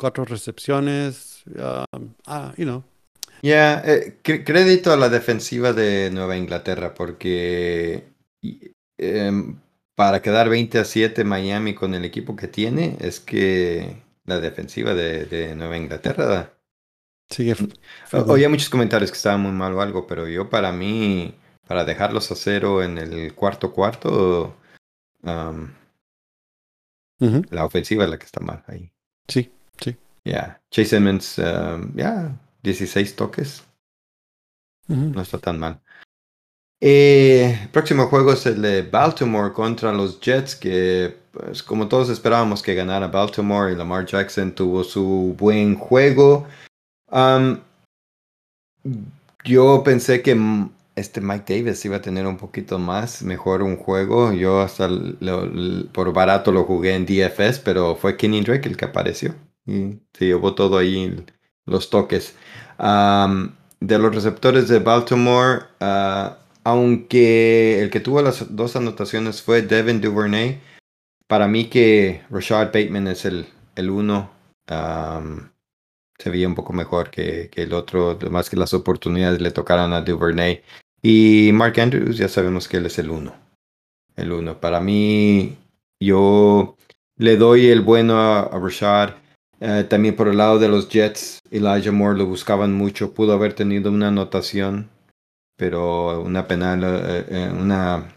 [0.00, 1.44] cuatro recepciones,
[2.26, 2.82] ah, you know.
[3.42, 8.04] Ya, eh, crédito a la defensiva de Nueva Inglaterra, porque
[8.98, 9.58] em,
[9.94, 14.94] para quedar 20 a 7 Miami con el equipo que tiene, es que la defensiva
[14.94, 16.54] de, Nueva Inglaterra.
[17.28, 17.54] Sigue.
[18.12, 21.34] Oía muchos comentarios que estaba muy mal o algo, pero yo para mí,
[21.66, 24.56] para dejarlos a cero en el cuarto cuarto,
[25.22, 25.68] um,
[27.50, 28.90] la ofensiva es la que está mal ahí.
[29.28, 29.50] Sí.
[30.24, 33.62] Ya, Chase Edmonds, um, ya, 16 toques.
[34.88, 35.80] No está tan mal.
[36.80, 42.62] Eh, próximo juego es el de Baltimore contra los Jets, que pues, como todos esperábamos
[42.62, 46.46] que ganara Baltimore y Lamar Jackson tuvo su buen juego.
[47.10, 47.60] Um,
[49.44, 50.36] yo pensé que
[50.96, 54.32] este Mike Davis iba a tener un poquito más, mejor un juego.
[54.32, 54.88] Yo hasta
[55.92, 59.34] por barato lo jugué en DFS, pero fue Kenny Drake el que apareció
[59.66, 61.24] y se llevó todo ahí
[61.66, 62.34] los toques.
[62.78, 70.00] de los receptores de Baltimore, ah, aunque el que tuvo las dos anotaciones fue Devin
[70.00, 70.60] Duvernay,
[71.26, 73.46] para mí que Rashad Bateman es el,
[73.76, 74.30] el uno.
[76.18, 79.92] se veía un poco mejor que, que, el otro, más que las oportunidades le tocaran
[79.92, 80.62] a Duvernay.
[81.02, 83.34] Y Mark Andrews, ya sabemos que él es el uno.
[84.16, 84.60] El uno.
[84.60, 85.56] Para mí,
[86.00, 86.76] yo
[87.16, 89.14] le doy el bueno a, a Rashad.
[89.60, 93.12] Eh, también por el lado de los Jets, Elijah Moore lo buscaban mucho.
[93.12, 94.88] Pudo haber tenido una anotación,
[95.56, 98.14] pero una penal, eh, eh, una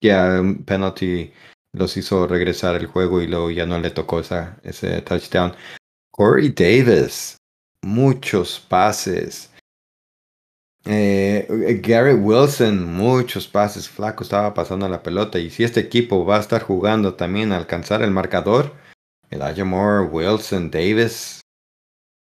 [0.00, 1.32] yeah, penalty
[1.72, 5.54] los hizo regresar el juego y luego ya no le tocó esa, ese touchdown.
[6.10, 7.36] Corey Davis,
[7.82, 9.50] muchos pases.
[10.84, 13.88] Garrett Wilson, muchos pases.
[13.88, 15.38] Flaco estaba pasando la pelota.
[15.38, 18.72] Y si este equipo va a estar jugando también a alcanzar el marcador,
[19.30, 21.40] Elijah Moore, Wilson, Davis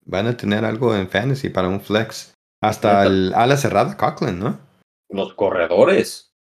[0.05, 2.33] van a tener algo en fantasy para un flex.
[2.62, 4.59] Hasta el ala cerrada, Coughlin, ¿no?
[5.09, 6.33] Los corredores.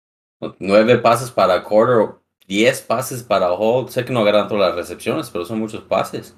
[0.59, 2.15] Nueve pases para Corder,
[2.47, 3.89] diez pases para Hall.
[3.89, 6.35] Sé que no agarran todas las recepciones, pero son muchos pases.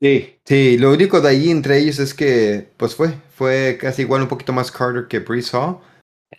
[0.00, 4.22] Sí, sí, lo único de ahí entre ellos es que, pues fue, fue casi igual
[4.22, 5.78] un poquito más Carter que Brees Hall,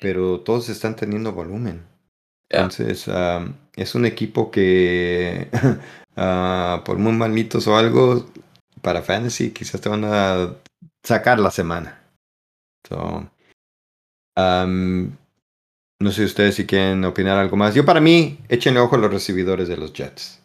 [0.02, 1.86] pero todos están teniendo volumen.
[2.50, 3.08] Entonces,
[3.76, 5.50] es un equipo que
[6.16, 8.26] Ah, por muy malitos o algo,
[8.82, 10.56] para fantasy quizás te van a
[11.04, 12.00] sacar la semana.
[16.00, 17.74] no sé ustedes si quieren opinar algo más.
[17.74, 20.42] Yo para mí, echen ojo a los recibidores de los Jets.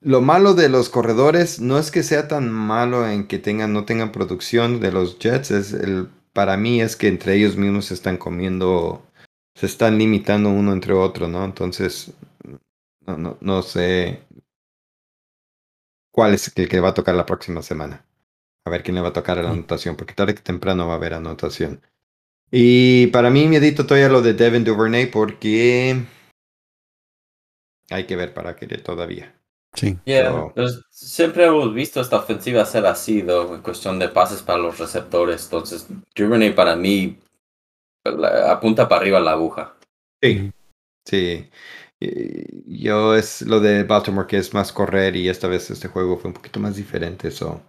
[0.00, 3.84] lo malo de los corredores no es que sea tan malo en que tengan, no
[3.84, 5.50] tengan producción de los Jets.
[5.52, 9.02] Es el, para mí es que entre ellos mismos se están comiendo,
[9.58, 11.44] se están limitando uno entre otro, ¿no?
[11.44, 12.12] Entonces,
[13.04, 14.22] no, no, no sé
[16.12, 18.06] cuál es el que va a tocar la próxima semana.
[18.64, 20.92] A ver quién le va a tocar a la anotación, porque tarde que temprano va
[20.92, 21.80] a haber anotación.
[22.52, 26.04] Y para mí, me edito todavía lo de Devin Duvernay porque
[27.90, 29.34] hay que ver para qué todavía.
[29.74, 29.98] Sí.
[30.54, 35.42] Pues, siempre hemos visto esta ofensiva ser así, en cuestión de pases para los receptores.
[35.44, 37.18] Entonces, Duvernay para mí
[38.50, 39.74] apunta para arriba la aguja.
[40.22, 40.50] Sí.
[41.04, 41.48] Sí.
[42.66, 46.28] Yo es lo de Baltimore que es más correr y esta vez este juego fue
[46.28, 47.28] un poquito más diferente.
[47.28, 47.62] eso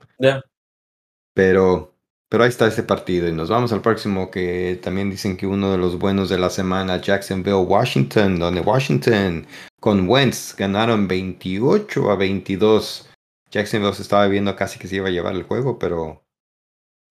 [1.34, 1.96] Pero,
[2.30, 5.72] pero ahí está ese partido y nos vamos al próximo que también dicen que uno
[5.72, 9.48] de los buenos de la semana, Jacksonville, Washington, donde Washington
[9.80, 13.10] con Wentz ganaron 28 a 22.
[13.50, 16.24] Jacksonville se estaba viendo casi que se iba a llevar el juego, pero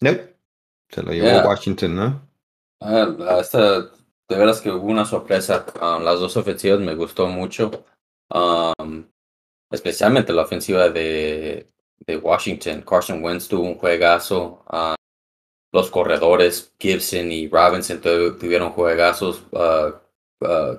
[0.01, 0.11] no,
[0.89, 2.28] se lo llevó Washington, ¿no?
[2.81, 3.91] Ah, esta
[4.29, 5.65] de veras que hubo una sorpresa.
[5.81, 7.85] Um, las dos ofensivas me gustó mucho.
[9.71, 11.67] Especialmente la ofensiva de,
[12.07, 12.83] de, Washington.
[12.83, 14.65] Carson Wentz tuvo un juegazo.
[14.71, 14.95] Uh,
[15.73, 19.43] los corredores Gibson y Robinson tuvieron juegazos.
[19.53, 19.93] Uh,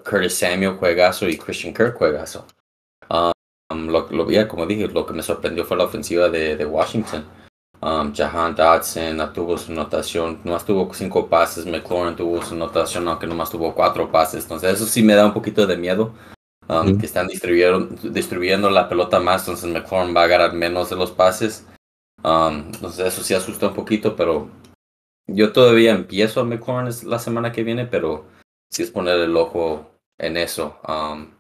[0.06, 2.46] Curtis Samuel juegazo y Christian Kirk juegazo.
[3.72, 7.26] Lo, lo, como dije, lo que me sorprendió fue la ofensiva de, de Washington.
[7.82, 13.26] Um, Jahan Dodson tuvo su notación, nomás tuvo cinco pases, McLaurin tuvo su notación, aunque
[13.26, 14.44] nomás tuvo cuatro pases.
[14.44, 16.14] Entonces eso sí me da un poquito de miedo.
[16.68, 21.12] Um, que están distribuyendo, la pelota más, entonces McLaurin va a agarrar menos de los
[21.12, 21.66] pases.
[22.22, 24.50] Um, entonces eso sí asusta un poquito, pero
[25.26, 28.26] yo todavía empiezo a McLaurin la semana que viene, pero
[28.70, 30.78] sí es poner el ojo en eso.
[30.88, 31.32] Um,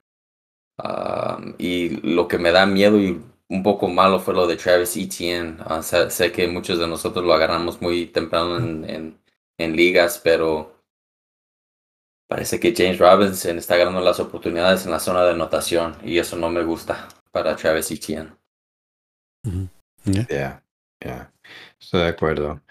[1.57, 5.57] y lo que me da miedo y un poco malo fue lo de Travis Etienne.
[5.69, 9.19] Uh, sé, que muchos de nosotros lo agarramos muy temprano en,
[9.57, 10.79] en ligas, pero
[12.29, 16.37] Parece que James Robinson está ganando las oportunidades en la zona de anotación y eso
[16.37, 18.29] no me gusta para Travis Etienne.
[20.05, 20.63] Ya,
[21.03, 21.33] ya,
[21.79, 22.61] estoy de acuerdo.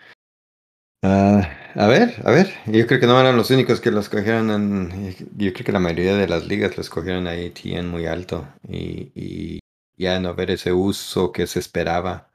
[1.03, 1.43] Ah,
[1.75, 5.17] a ver, a ver, yo creo que no eran los únicos que los cogieron en,
[5.37, 9.11] yo creo que la mayoría de las ligas los cogieron a Etienne muy alto y,
[9.17, 9.59] y
[9.99, 12.31] ya no ver ese uso que se esperaba.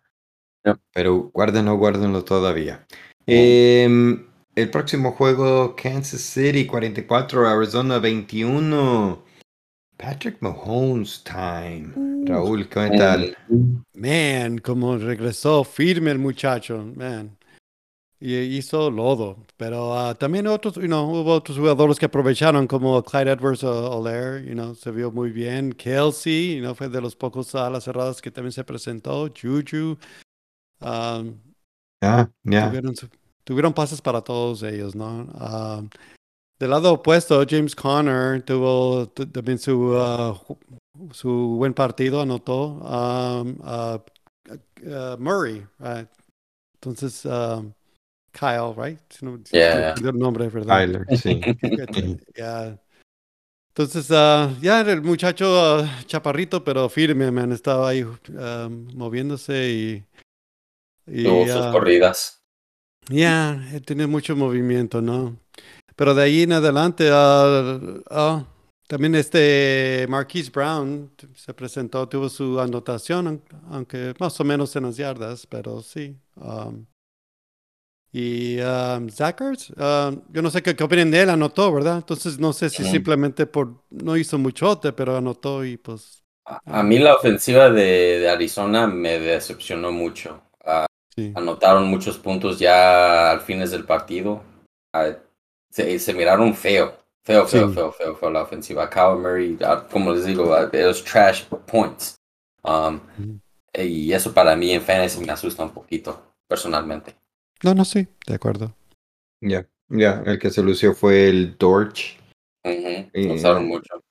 [0.94, 2.86] Pero guárdenlo, guárdenlo todavía.
[3.26, 3.88] Eh,
[4.56, 9.24] el próximo juego, Kansas City 44, Arizona 21.
[9.98, 11.94] Patrick Mahomes time.
[12.26, 13.38] Raúl, ¿qué tal?
[13.94, 17.38] Man, como regresó firme el muchacho, man.
[18.26, 19.36] Y hizo lodo.
[19.58, 24.46] Pero uh, también otros, you know, hubo otros jugadores que aprovecharon, como Clyde Edwards Olaire,
[24.46, 25.74] you know, se vio muy bien.
[25.74, 29.28] Kelsey, you know, fue de los pocos alas cerradas que también se presentó.
[29.28, 29.98] Juju.
[30.80, 31.38] Um,
[32.02, 32.72] ya, ya
[33.44, 35.28] tuvieron pases para todos ellos, ¿no?
[35.34, 35.82] Ah,
[36.60, 40.40] del lado opuesto, James Conner tuvo también su, ah,
[41.12, 42.80] su buen partido, anotó.
[42.86, 43.58] Um,
[45.20, 46.08] Murray, right?
[46.76, 47.26] Entonces,
[48.34, 49.00] Kyle, right?
[49.22, 49.94] No, yeah.
[49.94, 50.80] El nombre, ¿verdad?
[50.80, 51.40] Kyler, sí.
[52.36, 52.78] yeah.
[53.70, 54.08] Entonces,
[54.62, 58.06] ya el muchacho chaparrito, pero firme, man, estaba ahí
[58.94, 60.06] moviéndose y...
[61.08, 62.44] y Tuvo sus corridas.
[63.10, 65.38] Ya, yeah, tiene mucho movimiento, ¿no?
[65.96, 68.46] Pero de ahí en adelante, uh,
[68.88, 74.98] también este Marquise Brown se presentó, tuvo su anotación, aunque más o menos en las
[74.98, 76.16] yardas, pero sí.
[76.36, 76.86] Um,
[78.16, 79.74] y um, Zachars,
[80.30, 81.98] yo no sé qué, qué opinan de él, anotó, ¿verdad?
[81.98, 86.24] Entonces no sé si simplemente por no hizo muchote, pero anotó y pues.
[86.46, 90.44] A, mí la ofensiva de, de Arizona me decepcionó mucho.
[91.36, 94.44] Anotaron muchos puntos ya al fines del partido.
[94.94, 95.16] Ah,
[95.72, 96.98] se, miraron feo.
[97.24, 98.90] Feo, feo, feo, feo, feo la ofensiva.
[98.90, 102.16] Kyle Murray, ah, como les digo, ah, los trash points.
[102.64, 103.00] Um,
[103.74, 107.16] y eso para mí en fantasy me asusta un poquito, personalmente.
[107.64, 108.76] No, no, sí, de acuerdo.
[109.42, 112.20] Ya, ya, el que se lució fue el Dorch.
[113.14, 114.04] usaron mucho.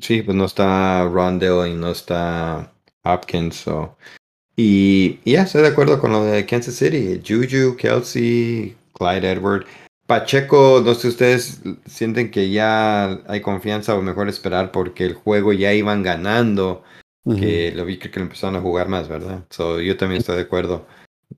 [0.00, 2.72] Sí, pues no está Rondell y no está
[3.04, 3.96] Hopkins, o
[4.56, 7.20] y ya estoy de acuerdo con lo de Kansas City.
[7.26, 9.66] Juju, Kelsey, Clyde Edward.
[10.06, 15.14] Pacheco, no sé si ustedes sienten que ya hay confianza o mejor esperar porque el
[15.14, 16.82] juego ya iban ganando.
[17.38, 19.44] Que lo vi que, lo empezaron a jugar más, ¿verdad?
[19.50, 20.86] So, yo también estoy de acuerdo.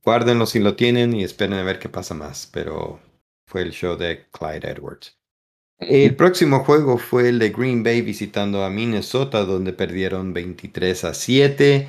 [0.04, 2.48] Guárdenlo si lo tienen y esperen a ver qué pasa más.
[2.52, 3.00] Pero
[3.46, 5.16] fue el show de Clyde Edwards.
[5.78, 11.14] El próximo juego fue el de Green Bay visitando a Minnesota, donde perdieron 23 a
[11.14, 11.88] 7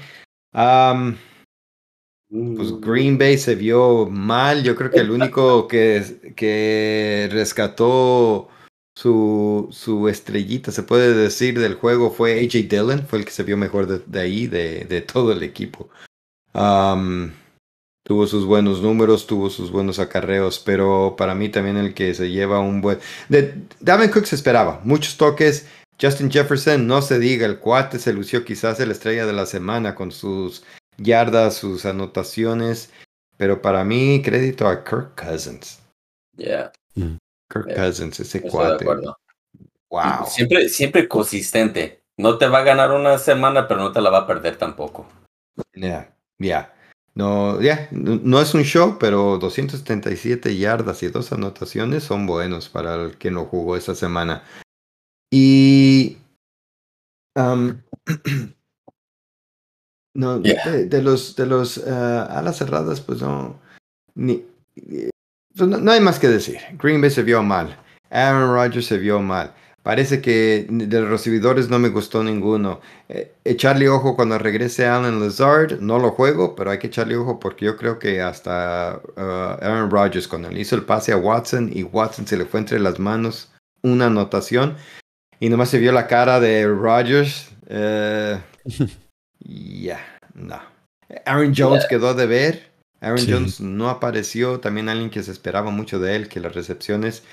[2.29, 2.81] pues mm.
[2.81, 4.63] Green Bay se vio mal.
[4.63, 8.49] Yo creo que el único que, que rescató
[8.95, 13.07] su, su estrellita, se puede decir, del juego fue AJ Dillon.
[13.07, 15.89] Fue el que se vio mejor de, ahí, de, de, todo el equipo.
[18.09, 22.31] Tuvo sus buenos números, tuvo sus buenos acarreos, pero para mí también el que se
[22.31, 22.97] lleva un buen...
[23.27, 25.67] De, Davin Cook se esperaba, muchos toques,
[26.01, 29.93] Justin Jefferson, no se diga, el cuate se lució quizás el estrella de la semana
[29.93, 30.63] con sus
[30.97, 32.89] yardas, sus anotaciones,
[33.37, 35.79] pero para mí crédito a Kirk Cousins.
[36.35, 36.71] Yeah.
[36.95, 37.17] Mm.
[37.53, 38.85] Kirk Cousins, ese cuate.
[39.91, 40.25] Wow.
[40.27, 42.01] Siempre, siempre consistente.
[42.17, 45.05] No te va a ganar una semana, pero no te la va a perder tampoco.
[45.75, 46.73] Ya, ya.
[47.15, 52.95] No, ya, no es un show, pero 277 yardas y dos anotaciones son buenos para
[52.95, 54.43] el que no jugó esa semana.
[55.31, 56.17] Y
[60.15, 63.59] no, de, los de los uh, alas cerradas, pues no,
[64.15, 64.43] ni,
[65.55, 66.57] pues no, hay más que decir.
[66.81, 67.77] Green Bay se vio mal.
[68.09, 69.53] Aaron Rodgers se vio mal.
[69.83, 72.81] Parece que de los recibidores no me gustó ninguno.
[73.07, 77.39] Eh, echarle ojo cuando regrese Alan Lazard, no lo juego, pero hay que echarle ojo
[77.39, 81.71] porque yo creo que hasta uh, Aaron Rodgers, cuando le hizo el pase a Watson
[81.73, 83.51] y Watson se le fue entre las manos
[83.81, 84.75] una anotación,
[85.39, 87.49] y nomás se vio la cara de Rodgers.
[87.67, 88.39] Eh,
[89.39, 89.99] ya,
[90.33, 90.59] no.
[91.25, 92.71] Aaron Jones quedó de ver.
[92.99, 94.59] Aaron Jones no apareció.
[94.59, 97.23] También alguien que se esperaba mucho de él, que las recepciones.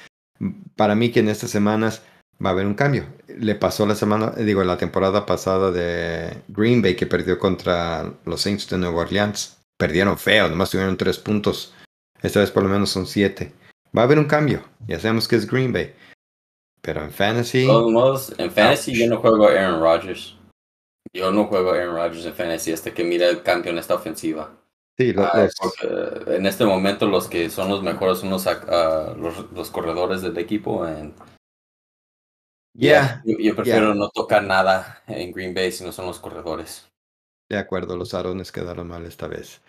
[0.77, 2.03] Para mí que en estas semanas
[2.45, 3.07] va a haber un cambio.
[3.29, 8.41] Le pasó la semana, digo, la temporada pasada de Green Bay que perdió contra los
[8.41, 9.59] Saints de Nueva Orleans.
[9.77, 11.75] Perdieron feo, nomás tuvieron tres puntos.
[12.23, 13.53] Esta vez por lo menos son siete.
[13.97, 14.63] Va a haber un cambio.
[14.87, 15.95] Ya sabemos que es Green Bay.
[16.81, 17.67] Pero en fantasy.
[18.39, 20.37] en fantasy yo no juego a Aaron Rodgers.
[21.13, 23.95] Yo no juego a Aaron Rodgers en fantasy hasta que mire el cambio en esta
[23.95, 24.51] ofensiva.
[24.99, 25.47] Sí, ah,
[26.29, 30.87] en este momento los que son los mejores son los, ah, los, corredores del equipo.
[30.87, 31.13] En,
[32.77, 36.87] yeah, yo, prefiero no tocar nada en Green Bay si no son los corredores.
[37.49, 39.61] De acuerdo, los Arones quedaron mal esta vez.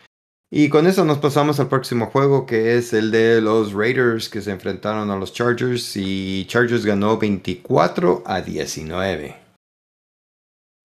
[0.49, 4.41] Y con eso nos pasamos al próximo juego, que es el de los Raiders que
[4.41, 9.36] se enfrentaron a los Chargers y Chargers ganó 24 a 19.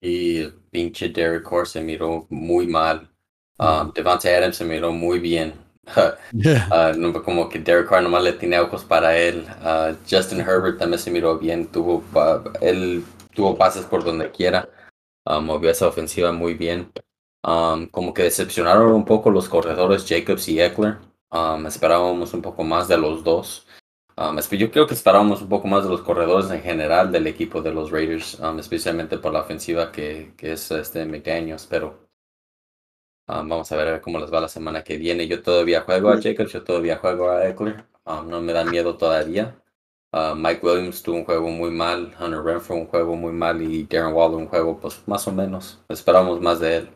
[0.01, 3.09] Y el pinche Derek Carr se miró muy mal.
[3.59, 5.55] Um, Devante Adams se miró muy bien.
[5.93, 9.47] uh, como que Derek Carr nomás le tiene ojos para él.
[9.63, 11.67] Uh, Justin Herbert también se miró bien.
[11.67, 12.03] Tuvo,
[12.61, 13.05] él
[13.35, 14.69] tuvo pases por donde quiera.
[15.25, 16.93] Uh, movió esa ofensiva muy bien.
[17.45, 20.99] Um, como que decepcionaron un poco los corredores Jacobs y Eckler.
[21.31, 23.67] Um, esperábamos un poco más de los dos.
[24.17, 27.63] Um, yo creo que esperábamos un poco más de los corredores en general del equipo
[27.63, 32.02] de los Raiders, especialmente por la ofensiva que, que es este McDaniels, pero
[33.27, 35.27] vamos a ver cómo les va la semana que viene.
[35.27, 37.85] Yo todavía juego a Jacobs, yo todavía juego a Eckler.
[38.07, 39.57] no me da miedo todavía.
[40.15, 43.85] Uh, Mike Williams tuvo un juego muy mal, Hunter Renfro un juego muy mal y
[43.85, 45.79] Darren Waller un juego pues más o menos.
[45.89, 46.91] Esperamos más de él.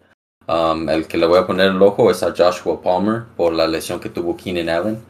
[0.46, 3.66] Um, el que le voy a poner el ojo es a Joshua Palmer por la
[3.66, 5.04] lesión que tuvo Keenan Allen.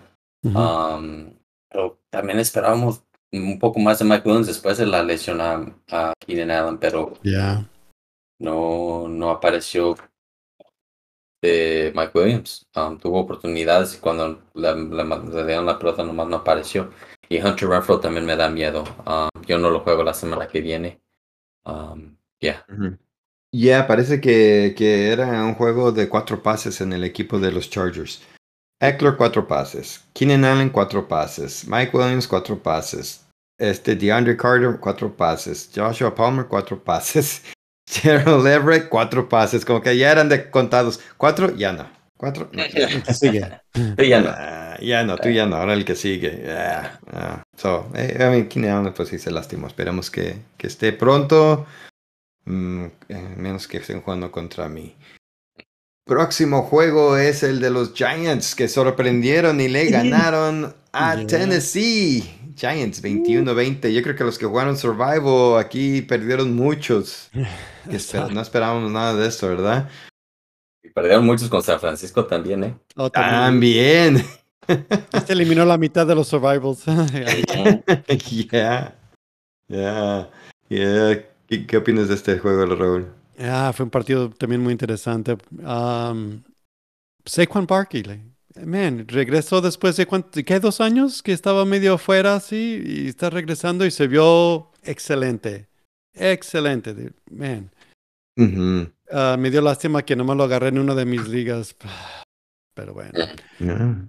[0.45, 1.35] Um,
[1.69, 3.03] pero también esperábamos
[3.33, 7.15] un poco más de Mike Williams después de la lesión a, Keenan Allen, pero
[8.39, 9.97] no, no apareció
[11.43, 12.67] de Mike Williams.
[12.75, 14.75] Um, tuvo oportunidades y cuando le,
[15.45, 16.91] dieron la pelota nomás no apareció.
[17.29, 18.85] Y Hunter Renfro también me da miedo.
[19.47, 21.01] yo no lo juego la semana que viene.
[22.41, 22.65] Ya.
[23.53, 27.71] Ya, parece que, que, era un juego de cuatro pases en el equipo de los
[27.71, 28.23] Chargers.
[28.81, 30.05] Eckler, cuatro pases.
[30.13, 31.67] Keenan Allen, cuatro pases.
[31.67, 33.25] Mike Williams, cuatro pases.
[33.59, 35.71] Este, DeAndre Carter, cuatro pases.
[35.75, 37.43] Joshua Palmer, cuatro pases.
[37.89, 39.65] Gerald Everett, cuatro pases.
[39.65, 41.01] Como que ya eran de contados.
[41.17, 41.89] Cuatro, ya no.
[42.17, 42.63] Cuatro, no.
[43.15, 43.61] sigue.
[43.99, 44.31] ya no.
[44.31, 45.57] Ah, ya no, tú ya no.
[45.57, 46.43] Ahora el que sigue.
[46.43, 47.45] Yeah.
[47.57, 49.67] So, eh, I mean, Allen, pues sí se lastimó.
[49.67, 51.67] Esperemos que, que esté pronto.
[52.47, 54.95] Mm, eh, menos que estén jugando contra mí.
[56.05, 62.36] Próximo juego es el de los Giants que sorprendieron y le ganaron a Tennessee.
[62.57, 63.93] Giants 21-20.
[63.93, 67.31] Yo creo que los que jugaron Survival aquí perdieron muchos.
[68.33, 69.89] no esperábamos nada de esto, ¿verdad?
[70.83, 72.75] Y perdieron muchos con San Francisco también, ¿eh?
[72.97, 74.25] Oh, también.
[75.13, 76.85] Este eliminó la mitad de los Survivals.
[78.51, 78.95] yeah.
[79.69, 80.31] Yeah.
[80.69, 81.25] Yeah.
[81.49, 83.13] ¿Qué, opinas de este juego, Raúl?
[83.39, 85.37] Ah, fue un partido también muy interesante.
[85.63, 86.43] Um,
[87.25, 88.03] Saquon Barkley,
[88.65, 90.61] man, regresó después de cuánto, ¿qué?
[90.61, 95.69] Dos años que estaba medio afuera así y está regresando y se vio excelente.
[96.15, 97.71] Excelente, man.
[99.11, 101.77] Ah, me dio lástima que nomás lo agarré en una de mis ligas.
[102.75, 103.13] Pero bueno.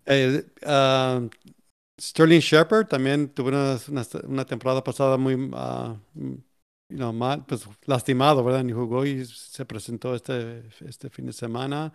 [0.06, 1.22] Eh, ah,
[2.00, 3.78] Sterling Shepard también tuvo una,
[4.28, 5.36] una, temporada pasada muy
[6.89, 8.64] no, mal, pues lastimado, ¿verdad?
[8.64, 11.91] Ni jugó y se presentó este, este fin de semana.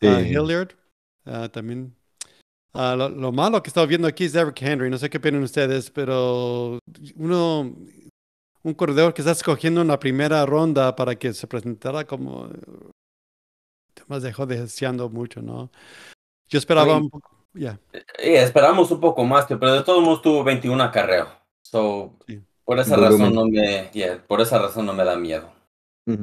[0.00, 0.08] Sí.
[0.08, 0.70] Hilliard
[1.26, 1.94] ah, también.
[2.72, 4.90] Ah, lo, malo que estaba viendo aquí es Eric Henry.
[4.90, 6.78] No sé qué opinan ustedes, pero
[7.16, 7.74] uno,
[8.62, 12.48] un corredor que está escogiendo en la primera ronda para que se presentara como.
[14.08, 15.70] Más dejó deseando mucho, ¿no?
[16.48, 17.30] Yo esperaba un poco.
[17.54, 17.80] Ya.
[18.18, 21.28] esperamos un poco más, pero de todos modos tuvo 21 acarreos.
[21.62, 22.18] So,
[22.64, 23.90] por esa razón no me,
[24.26, 25.50] por esa razón no me da miedo.
[26.06, 26.14] Yo,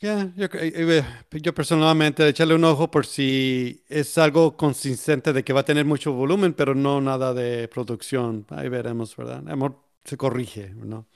[0.00, 1.02] eh, eh,
[1.40, 5.84] yo, personalmente echarle un ojo por si es algo consistente de que va a tener
[5.84, 8.46] mucho volumen, pero no nada de producción.
[8.50, 9.48] Ahí veremos, ¿verdad?
[9.48, 11.06] Amor se corrige, ¿no?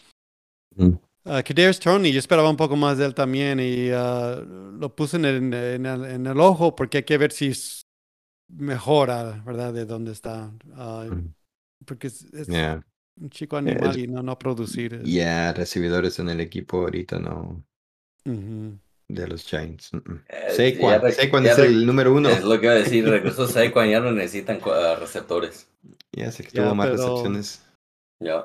[0.77, 1.43] Uh,
[1.81, 5.55] Tony, yo esperaba un poco más de él también y uh, lo puse en el,
[5.55, 7.53] en, el, ojo porque hay que ver si
[8.49, 9.75] mejora, ¿verdad?
[9.75, 10.53] De dónde está.
[10.67, 11.31] Uh,
[11.85, 12.27] porque es,
[13.21, 15.03] un chico animal y no, no producir.
[15.03, 17.63] Ya, recibidores en el equipo ahorita no.
[19.09, 19.91] De los Giants.
[20.29, 20.77] Eh,
[21.13, 21.47] Saquon.
[21.47, 22.29] es el número uno.
[22.29, 23.05] Es lo que iba a decir.
[23.09, 24.61] Regresó Saquon, ya no necesitan
[24.99, 25.69] receptores.
[26.13, 27.63] Ya sé que tuvo más recepciones.
[28.21, 28.45] Ya.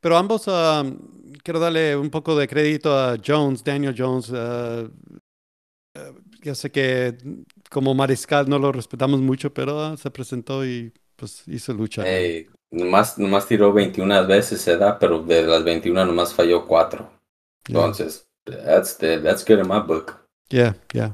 [0.00, 0.98] Pero ambos, um,
[1.42, 4.30] quiero darle un poco de crédito a Jones, Daniel Jones.
[4.30, 4.90] Uh,
[5.94, 7.16] uh, ya sé que
[7.70, 12.02] como mariscal no lo respetamos mucho, pero uh, se presentó y pues hizo lucha.
[12.06, 17.10] Hey, nomás, nomás tiró 21 veces, se da, pero de las 21 nomás falló 4.
[17.68, 20.26] Entonces, that's, the, that's good in my book.
[20.50, 21.12] Yeah, yeah.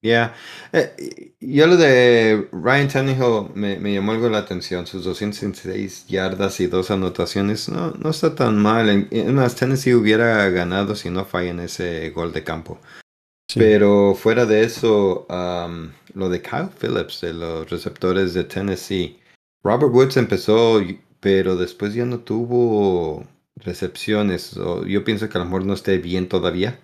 [0.00, 0.32] Ya,
[0.72, 4.86] eh, yo lo de Ryan Tannehill me, me, llamó algo la atención.
[4.86, 8.88] Sus 206 yardas y dos anotaciones no, no está tan mal.
[8.88, 12.78] En, más, Tennessee hubiera ganado si no fallan ese gol de campo.
[13.54, 15.26] Pero fuera de eso,
[16.14, 19.18] lo de Kyle Phillips, de los receptores de Tennessee.
[19.64, 20.80] Robert Woods empezó,
[21.18, 23.26] pero después ya no tuvo
[23.58, 24.52] recepciones.
[24.86, 26.80] yo pienso que a lo mejor no esté bien todavía.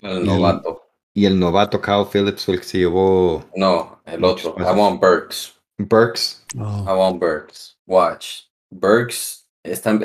[0.00, 0.82] El novato.
[1.14, 3.44] Y el novato Kyle Phillips fue el que se llevó.
[3.54, 4.54] No, el otro.
[4.58, 5.54] I want Burks.
[5.78, 6.44] Burks.
[6.58, 6.84] Oh.
[6.88, 7.76] I want Burks.
[7.86, 8.44] Watch.
[8.70, 10.00] Burks están.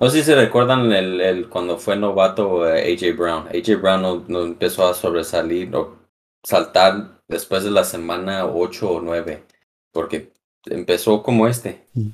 [0.00, 3.48] No sé si se recuerdan el, el cuando fue novato eh, AJ Brown.
[3.48, 5.96] AJ Brown no, empezó a sobresalir o
[6.42, 9.44] saltar después de la semana 8 o 9.
[9.92, 10.33] Porque
[10.66, 11.86] empezó como este.
[11.94, 12.10] Mm.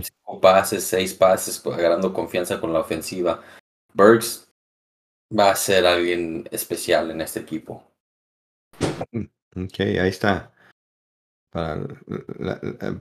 [0.00, 3.42] Cinco pases, seis pases, agarrando confianza con la ofensiva.
[3.92, 4.48] Burks
[5.36, 7.84] va a ser alguien especial en este equipo.
[9.56, 10.52] Ok, ahí está.
[11.50, 11.86] Para,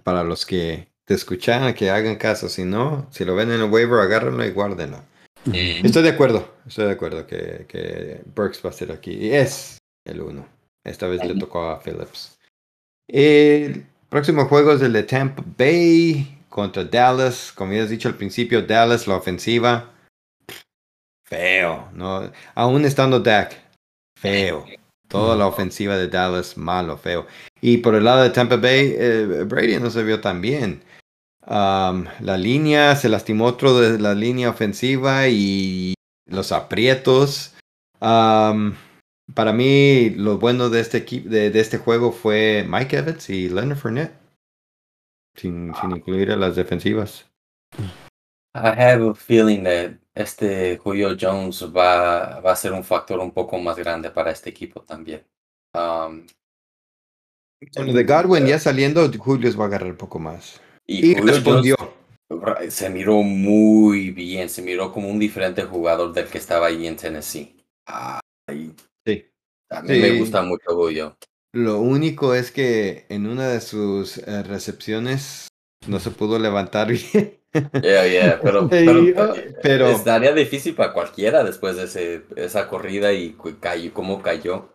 [0.03, 2.49] para los que te escuchan, que hagan caso.
[2.49, 5.01] Si no, si lo ven en el waiver, agárrenlo y guárdenlo.
[5.45, 9.11] Estoy de acuerdo, estoy de acuerdo que, que Burks va a ser aquí.
[9.11, 10.47] Y es el uno.
[10.83, 12.37] Esta vez le tocó a Phillips.
[13.07, 17.51] El próximo juego es el de Tampa Bay contra Dallas.
[17.51, 19.89] Como ya has dicho al principio, Dallas, la ofensiva
[21.23, 22.31] feo, ¿no?
[22.53, 23.57] Aún estando Dak,
[24.15, 24.65] feo.
[25.07, 27.25] Toda la ofensiva de Dallas, malo, feo.
[27.59, 30.83] Y por el lado de Tampa Bay, eh, Brady no se vio tan bien.
[31.47, 35.95] Um, la línea, se lastimó otro de la línea ofensiva y
[36.27, 37.55] los aprietos.
[37.99, 38.75] Um,
[39.33, 43.49] para mí, lo bueno de este, equipo, de, de, este juego fue Mike Evans y
[43.49, 44.13] Leonard Fournette.
[45.35, 47.25] Sin, sin incluir a las defensivas.
[48.55, 53.31] I have a feeling that este Julio Jones va, va a ser un factor un
[53.31, 55.25] poco más grande para este equipo también.
[55.73, 56.27] Um,
[57.59, 60.61] de Godwin ya saliendo, Julio va a agarrar un poco más.
[60.85, 61.75] Y, respondió.
[62.69, 66.97] se miró muy bien, se miró como un diferente jugador del que estaba ahí en
[66.97, 67.55] Tennessee.
[68.47, 68.75] sí.
[69.83, 71.17] Me gusta mucho Julio.
[71.53, 75.47] Lo único es que en una de sus eh, recepciones
[75.87, 77.39] no se pudo levantar bien.
[77.83, 83.37] Yeah, yeah, pero, pero, pero, estaría difícil para cualquiera después de ese, esa corrida y
[83.59, 84.73] cayó, cómo cayó.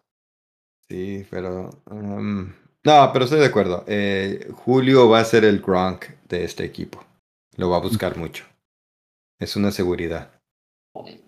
[0.88, 2.52] Sí, pero um,
[2.84, 3.84] no, pero estoy de acuerdo.
[3.88, 7.04] Eh, Julio va a ser el Gronk de este equipo.
[7.56, 8.44] Lo va a buscar mucho.
[9.40, 10.30] Es una seguridad.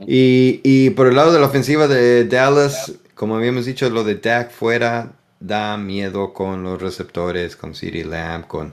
[0.00, 4.14] Y, y por el lado de la ofensiva de Dallas, como habíamos dicho, lo de
[4.14, 8.68] Dak fuera da miedo con los receptores, con CeeDee Lamb, con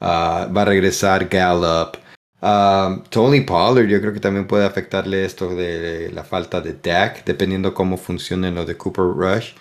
[0.00, 1.98] uh, va a regresar Gallup.
[2.40, 7.24] Um, Tony Pollard, yo creo que también puede afectarle esto de la falta de Dak,
[7.24, 9.52] dependiendo cómo funcione lo de Cooper Rush.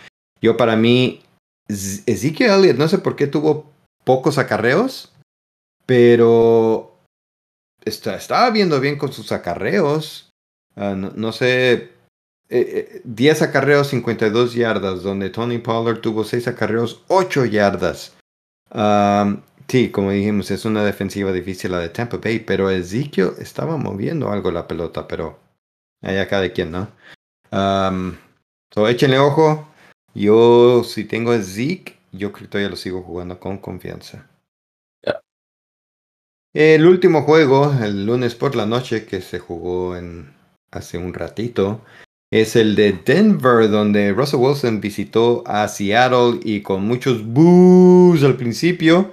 [0.41, 1.21] Yo, para mí,
[1.67, 3.71] Ezekiel Elliott, no sé por qué tuvo
[4.03, 5.13] pocos acarreos,
[5.85, 6.97] pero
[7.85, 10.31] está, estaba viendo bien con sus acarreos.
[10.75, 12.00] Ah, no, sé, 10
[12.51, 18.15] eh, eh, acarreos, 52 yardas, donde Tony Pollard tuvo 6 acarreos, 8 yardas.
[19.71, 24.29] Sí, como dijimos, es una defensiva difícil la de Tampa Bay, pero Ezekiel estaba moviendo
[24.29, 25.39] algo la pelota, pero
[26.01, 26.89] allá cada quien, ¿no?
[27.53, 28.17] Um,
[28.73, 29.65] so, échenle ojo.
[30.13, 34.27] Yo, si tengo Zeke, yo creo que todavía lo sigo jugando con confianza.
[36.53, 40.33] El último juego, el lunes por la noche, que se jugó en
[40.69, 41.79] hace un ratito,
[42.31, 48.37] es el de Denver, donde Russell Wilson visitó a Seattle y con muchos boos al
[48.37, 49.11] principio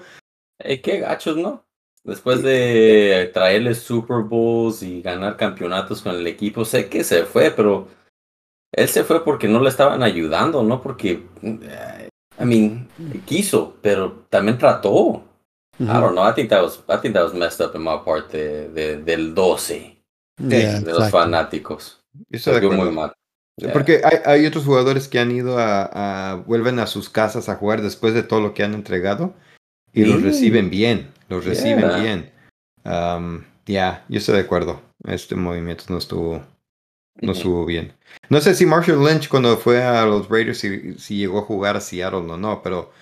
[0.58, 1.64] eh, qué gachos, ¿no?
[2.04, 7.50] Después de traerle Super Bowls y ganar campeonatos con el equipo, sé que se fue,
[7.50, 7.88] pero
[8.72, 12.08] él se fue porque no le estaban ayudando, no porque, eh,
[12.40, 12.88] I mean,
[13.26, 15.24] quiso, pero también trató.
[15.80, 16.28] I don't know.
[16.28, 19.32] I think that was, I think that was messed up in my part de, del
[19.32, 20.02] 12
[20.38, 21.97] de los fanáticos.
[22.30, 23.12] Eso fue muy mal.
[23.72, 27.56] Porque hay, hay, otros jugadores que han ido a, a, vuelven a sus casas a
[27.56, 29.34] jugar después de todo lo que han entregado
[29.92, 32.32] y los reciben bien, los reciben bien.
[33.66, 34.80] ya, yo estoy de acuerdo.
[35.04, 36.42] Este movimiento no estuvo,
[37.20, 37.94] no estuvo bien.
[38.28, 41.76] No sé si Marshall Lynch cuando fue a los Raiders si, si llegó a jugar
[41.76, 42.92] a Seattle o no, pero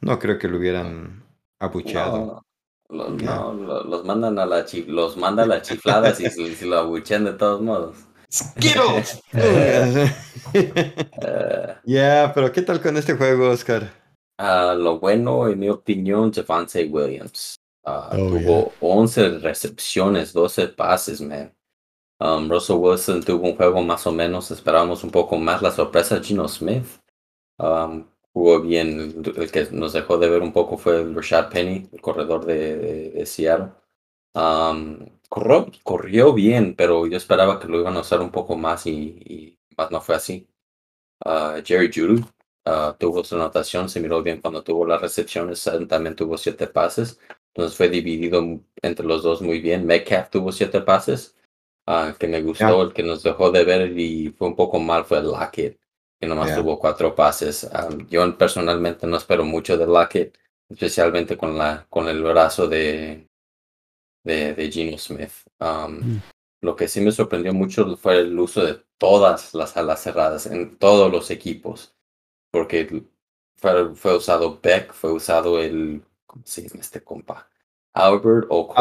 [0.00, 1.22] no creo que lo hubieran
[1.58, 2.42] abucheado.
[2.88, 7.24] Los, no, los, mandan a la los manda a las chifladas y, si lo abuchean
[7.24, 7.96] de todos modos.
[8.36, 9.22] ¡Skittles!
[11.84, 13.92] Ya, pero ¿qué tal con este juego, Oscar?
[14.38, 17.56] Uh, lo bueno, en mi opinión, Javante Williams.
[17.84, 21.52] Uh, tuvo 11 recepciones, 12 pases, man.
[22.18, 25.62] Um, Russell Wilson tuvo un juego más o menos, esperábamos un poco más.
[25.62, 26.86] La sorpresa, Gino Smith.
[27.58, 29.22] Um, jugó bien.
[29.36, 33.26] El que nos dejó de ver un poco fue Rashad Penny, el corredor de, de,
[33.26, 33.72] Seattle.
[34.36, 34.98] Um,
[35.30, 38.90] corrió, corrió, bien, pero yo esperaba que lo iban a usar un poco más y,
[39.24, 40.46] y más no fue así.
[41.24, 42.22] Uh, Jerry Judy
[42.66, 47.18] uh, tuvo su anotación, se miró bien cuando tuvo las recepciones, también tuvo siete pases,
[47.54, 48.44] entonces fue dividido
[48.82, 49.86] entre los dos muy bien.
[49.86, 51.34] Metcalf tuvo siete pases,
[51.86, 55.06] uh, que me gustó, el que nos dejó de ver y fue un poco mal
[55.06, 55.80] fue Lockett
[56.20, 57.68] que nomás tuvo cuatro pases.
[58.08, 63.28] yo personalmente no espero mucho de Lockett, especialmente con, la, con el brazo de,
[64.26, 65.30] de, de Geno Smith.
[65.60, 66.18] Mm.
[66.60, 70.76] Lo que sí me sorprendió mucho fue el uso de todas las alas cerradas en
[70.78, 71.94] todos los equipos,
[72.50, 73.04] porque
[73.56, 77.48] fue, fue usado Beck, fue usado el, ¿cómo se llama este compa?
[77.94, 78.74] Albert o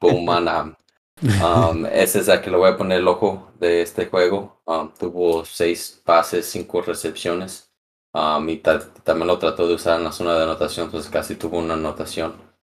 [0.00, 0.76] Bowman
[1.22, 4.60] Um, ese es el que le voy a poner el ojo de este juego.
[4.64, 7.70] Um, tuvo seis pases, cinco recepciones.
[8.12, 11.58] Um, y también lo trató de usar en la zona de anotación, entonces casi tuvo
[11.58, 12.34] una anotación.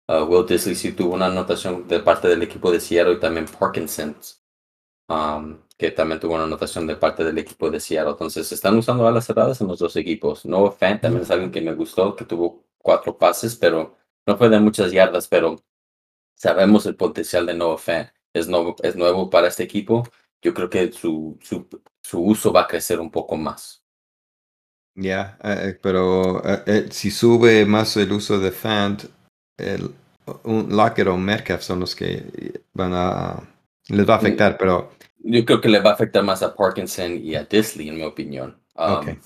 [0.07, 3.45] Uh, Will Disley sí tuvo una anotación de parte del equipo de Seattle y también
[3.47, 4.15] Parkinson,
[5.77, 8.11] que también tuvo una anotación de parte del equipo de Seattle.
[8.11, 10.45] Entonces están usando alas cerradas en los dos equipos.
[10.45, 13.95] Noah Fan también es alguien que me gustó, que tuvo cuatro pases, pero
[14.27, 15.55] no fue de muchas yardas, pero
[16.35, 20.03] sabemos el potencial de Noah Fan es nuevo, es nuevo para este equipo,
[20.41, 21.67] yo creo que su, su,
[22.03, 23.81] su uso va a crecer un poco más.
[24.93, 29.05] Ya, eh, pero eh, eh, si sube más el uso de Fant,
[29.57, 29.89] el,
[30.43, 33.43] un Lockett o Metcalf son los que van a
[33.89, 37.17] les va a afectar, pero yo creo que le va a afectar más a Parkinson
[37.23, 38.57] y a Disley, en mi opinión.
[38.75, 39.17] Um,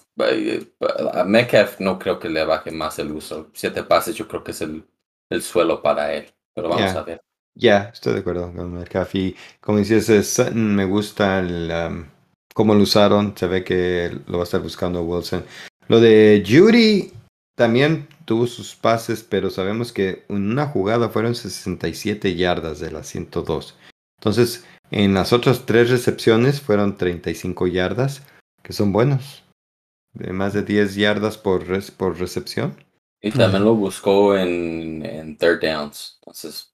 [1.13, 3.49] a Metcalf no creo que le baje más el uso.
[3.53, 4.83] Siete pases yo creo que es el,
[5.29, 7.21] el suelo para él, pero vamos a ver.
[7.55, 9.35] Ya, estoy de acuerdo con el café.
[9.59, 12.05] Como dices, me gusta el,
[12.53, 13.35] cómo lo usaron.
[13.35, 15.43] Se ve que lo va a estar buscando Wilson.
[15.87, 17.11] Lo de Judy
[17.55, 23.07] también tuvo sus pases, pero sabemos que en una jugada fueron 67 yardas de las
[23.07, 23.75] 102.
[24.19, 28.21] Entonces, en las otras tres recepciones fueron 35 yardas,
[28.61, 29.43] que son buenos.
[30.13, 31.65] De más de 10 yardas por,
[31.97, 32.75] por recepción.
[33.19, 36.19] Y también lo buscó en, en third downs.
[36.21, 36.71] Entonces,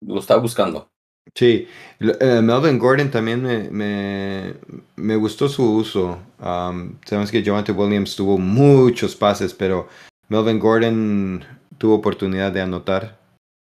[0.00, 0.90] lo estaba buscando.
[1.36, 1.68] Sí,
[2.00, 4.54] eh, Melvin Gordon también me, me,
[4.96, 6.18] me gustó su uso.
[6.40, 9.86] sabemos que Javante Williams tuvo muchos pases, pero
[10.30, 11.44] Melvin Gordon
[11.76, 13.20] tuvo oportunidad de anotar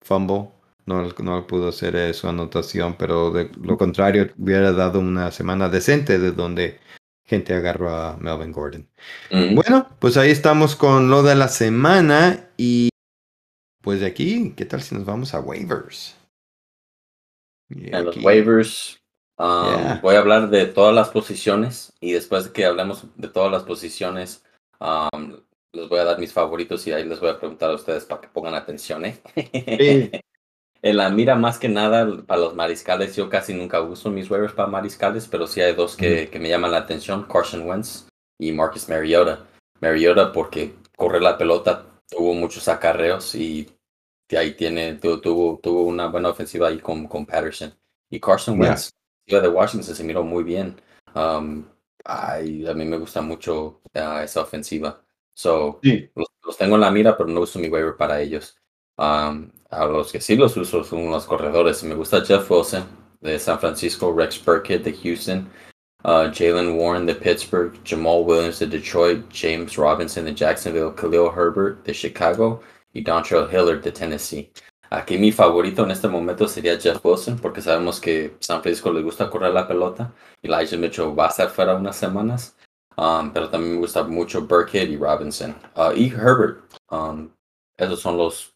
[0.02, 0.50] fumble.
[0.86, 5.68] No, no pudo hacer eh, su anotación, pero de lo contrario hubiera dado una semana
[5.68, 6.80] decente de donde
[7.24, 8.88] gente agarró a Melvin Gordon.
[9.30, 12.90] Bueno, pues ahí estamos con lo de la semana y
[13.82, 16.16] pues de aquí, ¿qué tal si nos vamos a waivers?
[17.70, 19.00] en los waivers.
[19.38, 23.50] Um, voy a hablar de todas las posiciones y después de que hablemos de todas
[23.50, 24.44] las posiciones,
[24.80, 25.36] um,
[25.72, 28.20] les voy a dar mis favoritos y ahí les voy a preguntar a ustedes para
[28.20, 29.04] que pongan atención.
[29.04, 29.20] ¿eh?
[30.82, 34.54] en la mira más que nada para los mariscales, yo casi nunca uso mis waivers
[34.54, 38.08] para mariscales, pero sí hay dos que, que me llaman la atención, Carson Wentz
[38.38, 39.46] y Marcus Mariota.
[39.80, 43.68] Mariota porque corre la pelota, tuvo muchos acarreos y
[44.36, 47.74] ahí tiene, tuvo, tuvo, una buena ofensiva ahí con, con Patterson.
[48.10, 48.90] Y Carson Wentz,
[49.26, 50.80] de Washington, se miró muy bien.
[51.14, 51.64] Um,
[52.04, 55.02] ay, a mí me gusta mucho uh, esa ofensiva.
[55.34, 58.56] So, los, tengo en la mira, pero no uso mi waiver para ellos.
[58.96, 61.82] Um, a los que sí los uso son los corredores.
[61.84, 62.84] Me gusta Jeff Wilson
[63.20, 65.48] de San Francisco, Rex Burkett de Houston,
[66.04, 71.84] uh, Jalen Warren de Pittsburgh, Jamal Williams de Detroit, James Robinson de Jacksonville, Khalil Herbert
[71.84, 72.60] de Chicago
[72.92, 74.52] y Dontrell Hillard de Tennessee.
[74.90, 79.02] Aquí mi favorito en este momento sería Jeff Wilson, porque sabemos que San Francisco le
[79.02, 80.12] gusta correr la pelota.
[80.42, 82.56] Elijah Mitchell va a estar fuera unas semanas.
[83.00, 85.56] Um, pero también me gusta mucho Burkhead y Robinson.
[85.74, 86.60] Uh, y Herbert.
[86.90, 87.30] Um,
[87.78, 88.54] esos son los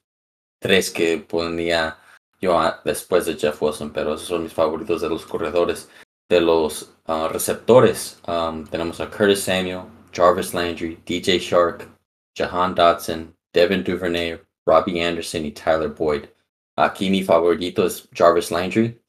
[0.60, 1.96] tres que ponía
[2.42, 5.88] yo después de Jeff Wilson, pero esos son mis favoritos de los corredores.
[6.28, 11.88] De los uh, receptores, um, tenemos a Curtis Samuel, Jarvis Landry, DJ Shark,
[12.36, 16.24] Jahan Dotson, Devin Duvernay, Robbie Anderson y Tyler Boyd.
[16.76, 19.00] Aquí mi favorito es Jarvis Landry.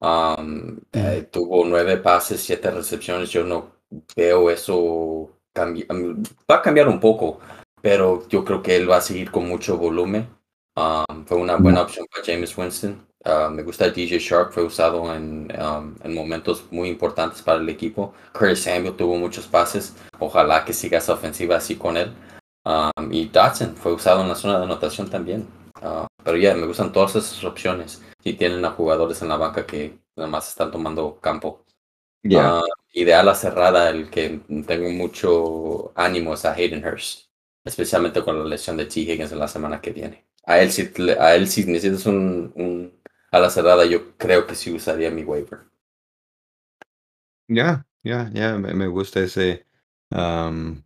[0.00, 3.30] Um, eh, tuvo nueve pases, siete recepciones.
[3.30, 3.79] Yo no
[4.16, 5.30] veo eso.
[5.56, 7.40] Va a cambiar un poco,
[7.82, 10.28] pero yo creo que él va a seguir con mucho volumen.
[10.76, 13.06] Um, fue una buena opción para James Winston.
[13.24, 17.68] Uh, me gusta DJ Shark, fue usado en, um, en, momentos muy importantes para el
[17.68, 18.14] equipo.
[18.32, 19.94] Curtis Samuel tuvo muchos pases.
[20.18, 22.12] Ojalá que siga esa ofensiva así con él.
[22.64, 25.46] Um, y Dotson fue usado en la zona de anotación también.
[25.82, 28.02] Uh, pero ya, me gustan todas esas opciones.
[28.22, 31.64] Y tienen a jugadores en la banca que nada más están tomando campo.
[32.22, 32.60] Yeah.
[32.60, 37.28] Uh, y de ala cerrada, el que tengo mucho ánimo es a Hayden Hurst.
[37.64, 39.00] Especialmente con la lesión de T.
[39.00, 40.26] Higgins en la semana que viene.
[40.44, 43.00] A él si, a él si necesitas un, un
[43.30, 45.60] a la cerrada, yo creo que sí usaría mi waiver.
[47.48, 49.66] Ya, ya, ya, me gusta ese
[50.10, 50.82] um,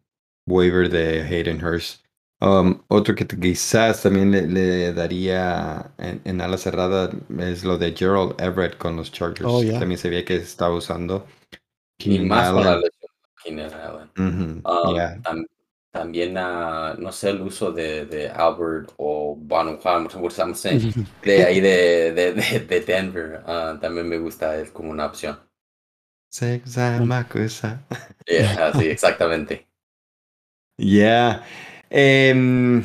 [0.46, 2.03] waiver de Hayden Hurst.
[2.44, 8.38] Um, otro que quizás también le, daría en, en, ala cerrada es lo de Gerald
[8.38, 9.46] Everett con los Chargers.
[9.46, 11.26] Oh, También se veía que estaba usando.
[11.96, 14.62] Y más con la lesión de Allen.
[14.66, 15.46] Um,
[15.90, 20.06] también, uh, no sé, el uso de, de Albert o Banu Juan,
[21.22, 25.38] de ahí de, de, de Denver, uh, también me gusta es como una opción.
[26.30, 26.60] Sí,
[28.26, 29.66] yeah, sí, exactamente.
[30.76, 31.44] Yeah.
[31.96, 32.82] Em,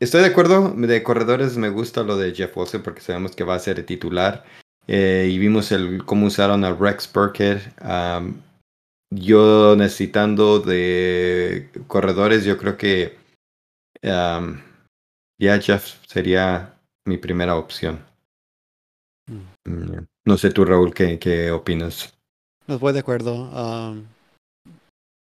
[0.00, 3.54] estoy de acuerdo, de corredores me gusta lo de Jeff Wilson porque sabemos que va
[3.54, 4.44] a ser el titular.
[4.88, 7.60] Eh, y vimos el, cómo usaron a Rex Burkhead.
[9.14, 13.16] yo necesitando de corredores, yo creo que
[14.02, 16.74] ya Jeff sería
[17.04, 18.04] mi primera opción.
[19.30, 19.70] Mm.
[19.70, 22.12] Mm, no sé tú, Raúl, ¿qué, qué opinas?
[22.66, 24.04] No voy de acuerdo.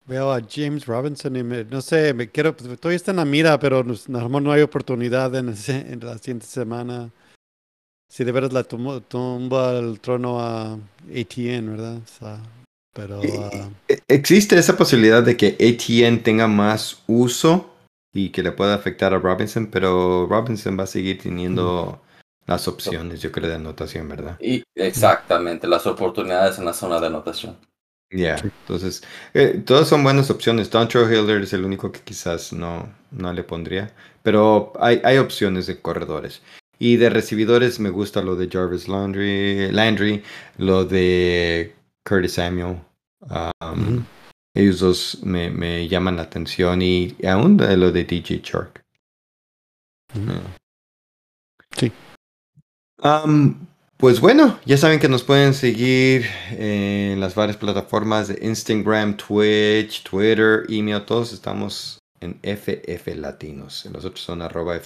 [0.07, 3.85] Veo a James Robinson y no sé, me quiero, todavía está en la mira, pero
[3.85, 7.11] no, no hay oportunidad en, en la siguiente semana
[8.15, 11.99] si de veras la tumba el trono a ATN, ¿verdad?
[12.93, 13.21] pero...
[13.21, 17.75] Ah, e, ¿Existe esa posibilidad de que ATN tenga más uso
[18.13, 19.67] y que le pueda afectar a Robinson?
[19.67, 22.01] Pero Robinson va a seguir teniendo
[22.47, 24.39] las opciones, yo creo, de anotación, ¿verdad?
[24.41, 27.57] Y exactamente, las oportunidades en la zona de anotación.
[28.15, 29.03] Ya, entonces,
[29.35, 30.71] eh, todas son buenas opciones.
[30.71, 33.93] Dontrell Hiller es el único que quizás no, no le pondría,
[34.23, 36.41] pero hay, hay opciones de corredores.
[36.79, 40.23] Y de recibidores me gusta lo de Jarvis Landry, Landry
[40.59, 42.79] lo de Curtis Samuel.
[43.61, 44.05] Um,
[44.55, 48.85] ellos dos me, me, llaman la atención y aún lo de DJ Shark.
[50.15, 50.57] Ah.
[51.77, 51.91] Sí.
[53.03, 53.67] Um,
[54.05, 60.03] pues bueno, ya saben que nos pueden seguir en las varias plataformas de Instagram, Twitch,
[60.03, 63.89] Twitter, email, todos estamos en FF Latinos.
[63.91, 64.81] Los otros son arroba y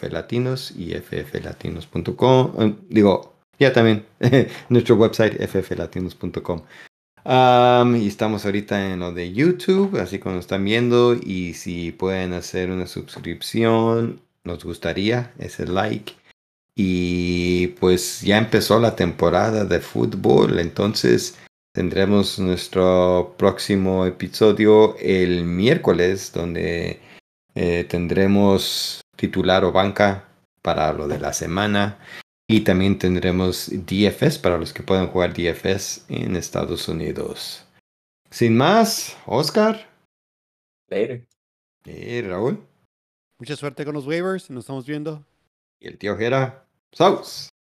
[0.95, 2.53] fflatinos.com.
[2.61, 4.07] Eh, digo, ya también
[4.69, 6.63] nuestro website fflatinos.com.
[7.97, 11.15] y estamos ahorita en lo de YouTube, así como nos están viendo.
[11.15, 16.13] Y si pueden hacer una suscripción, nos gustaría ese like.
[16.81, 21.37] Y pues ya empezó la temporada de fútbol, entonces
[21.75, 27.01] tendremos nuestro próximo episodio el miércoles, donde
[27.57, 30.29] eh, tendremos titular o banca
[30.63, 31.99] para lo de la semana.
[32.47, 37.65] Y también tendremos DFS para los que puedan jugar DFS en Estados Unidos.
[38.31, 39.91] Sin más, Oscar.
[40.89, 41.27] Later.
[41.85, 42.65] Y Raúl.
[43.41, 44.49] Mucha suerte con los waivers.
[44.49, 45.27] Nos estamos viendo.
[45.81, 46.68] Y el tío Jera.
[46.95, 47.49] Saúde!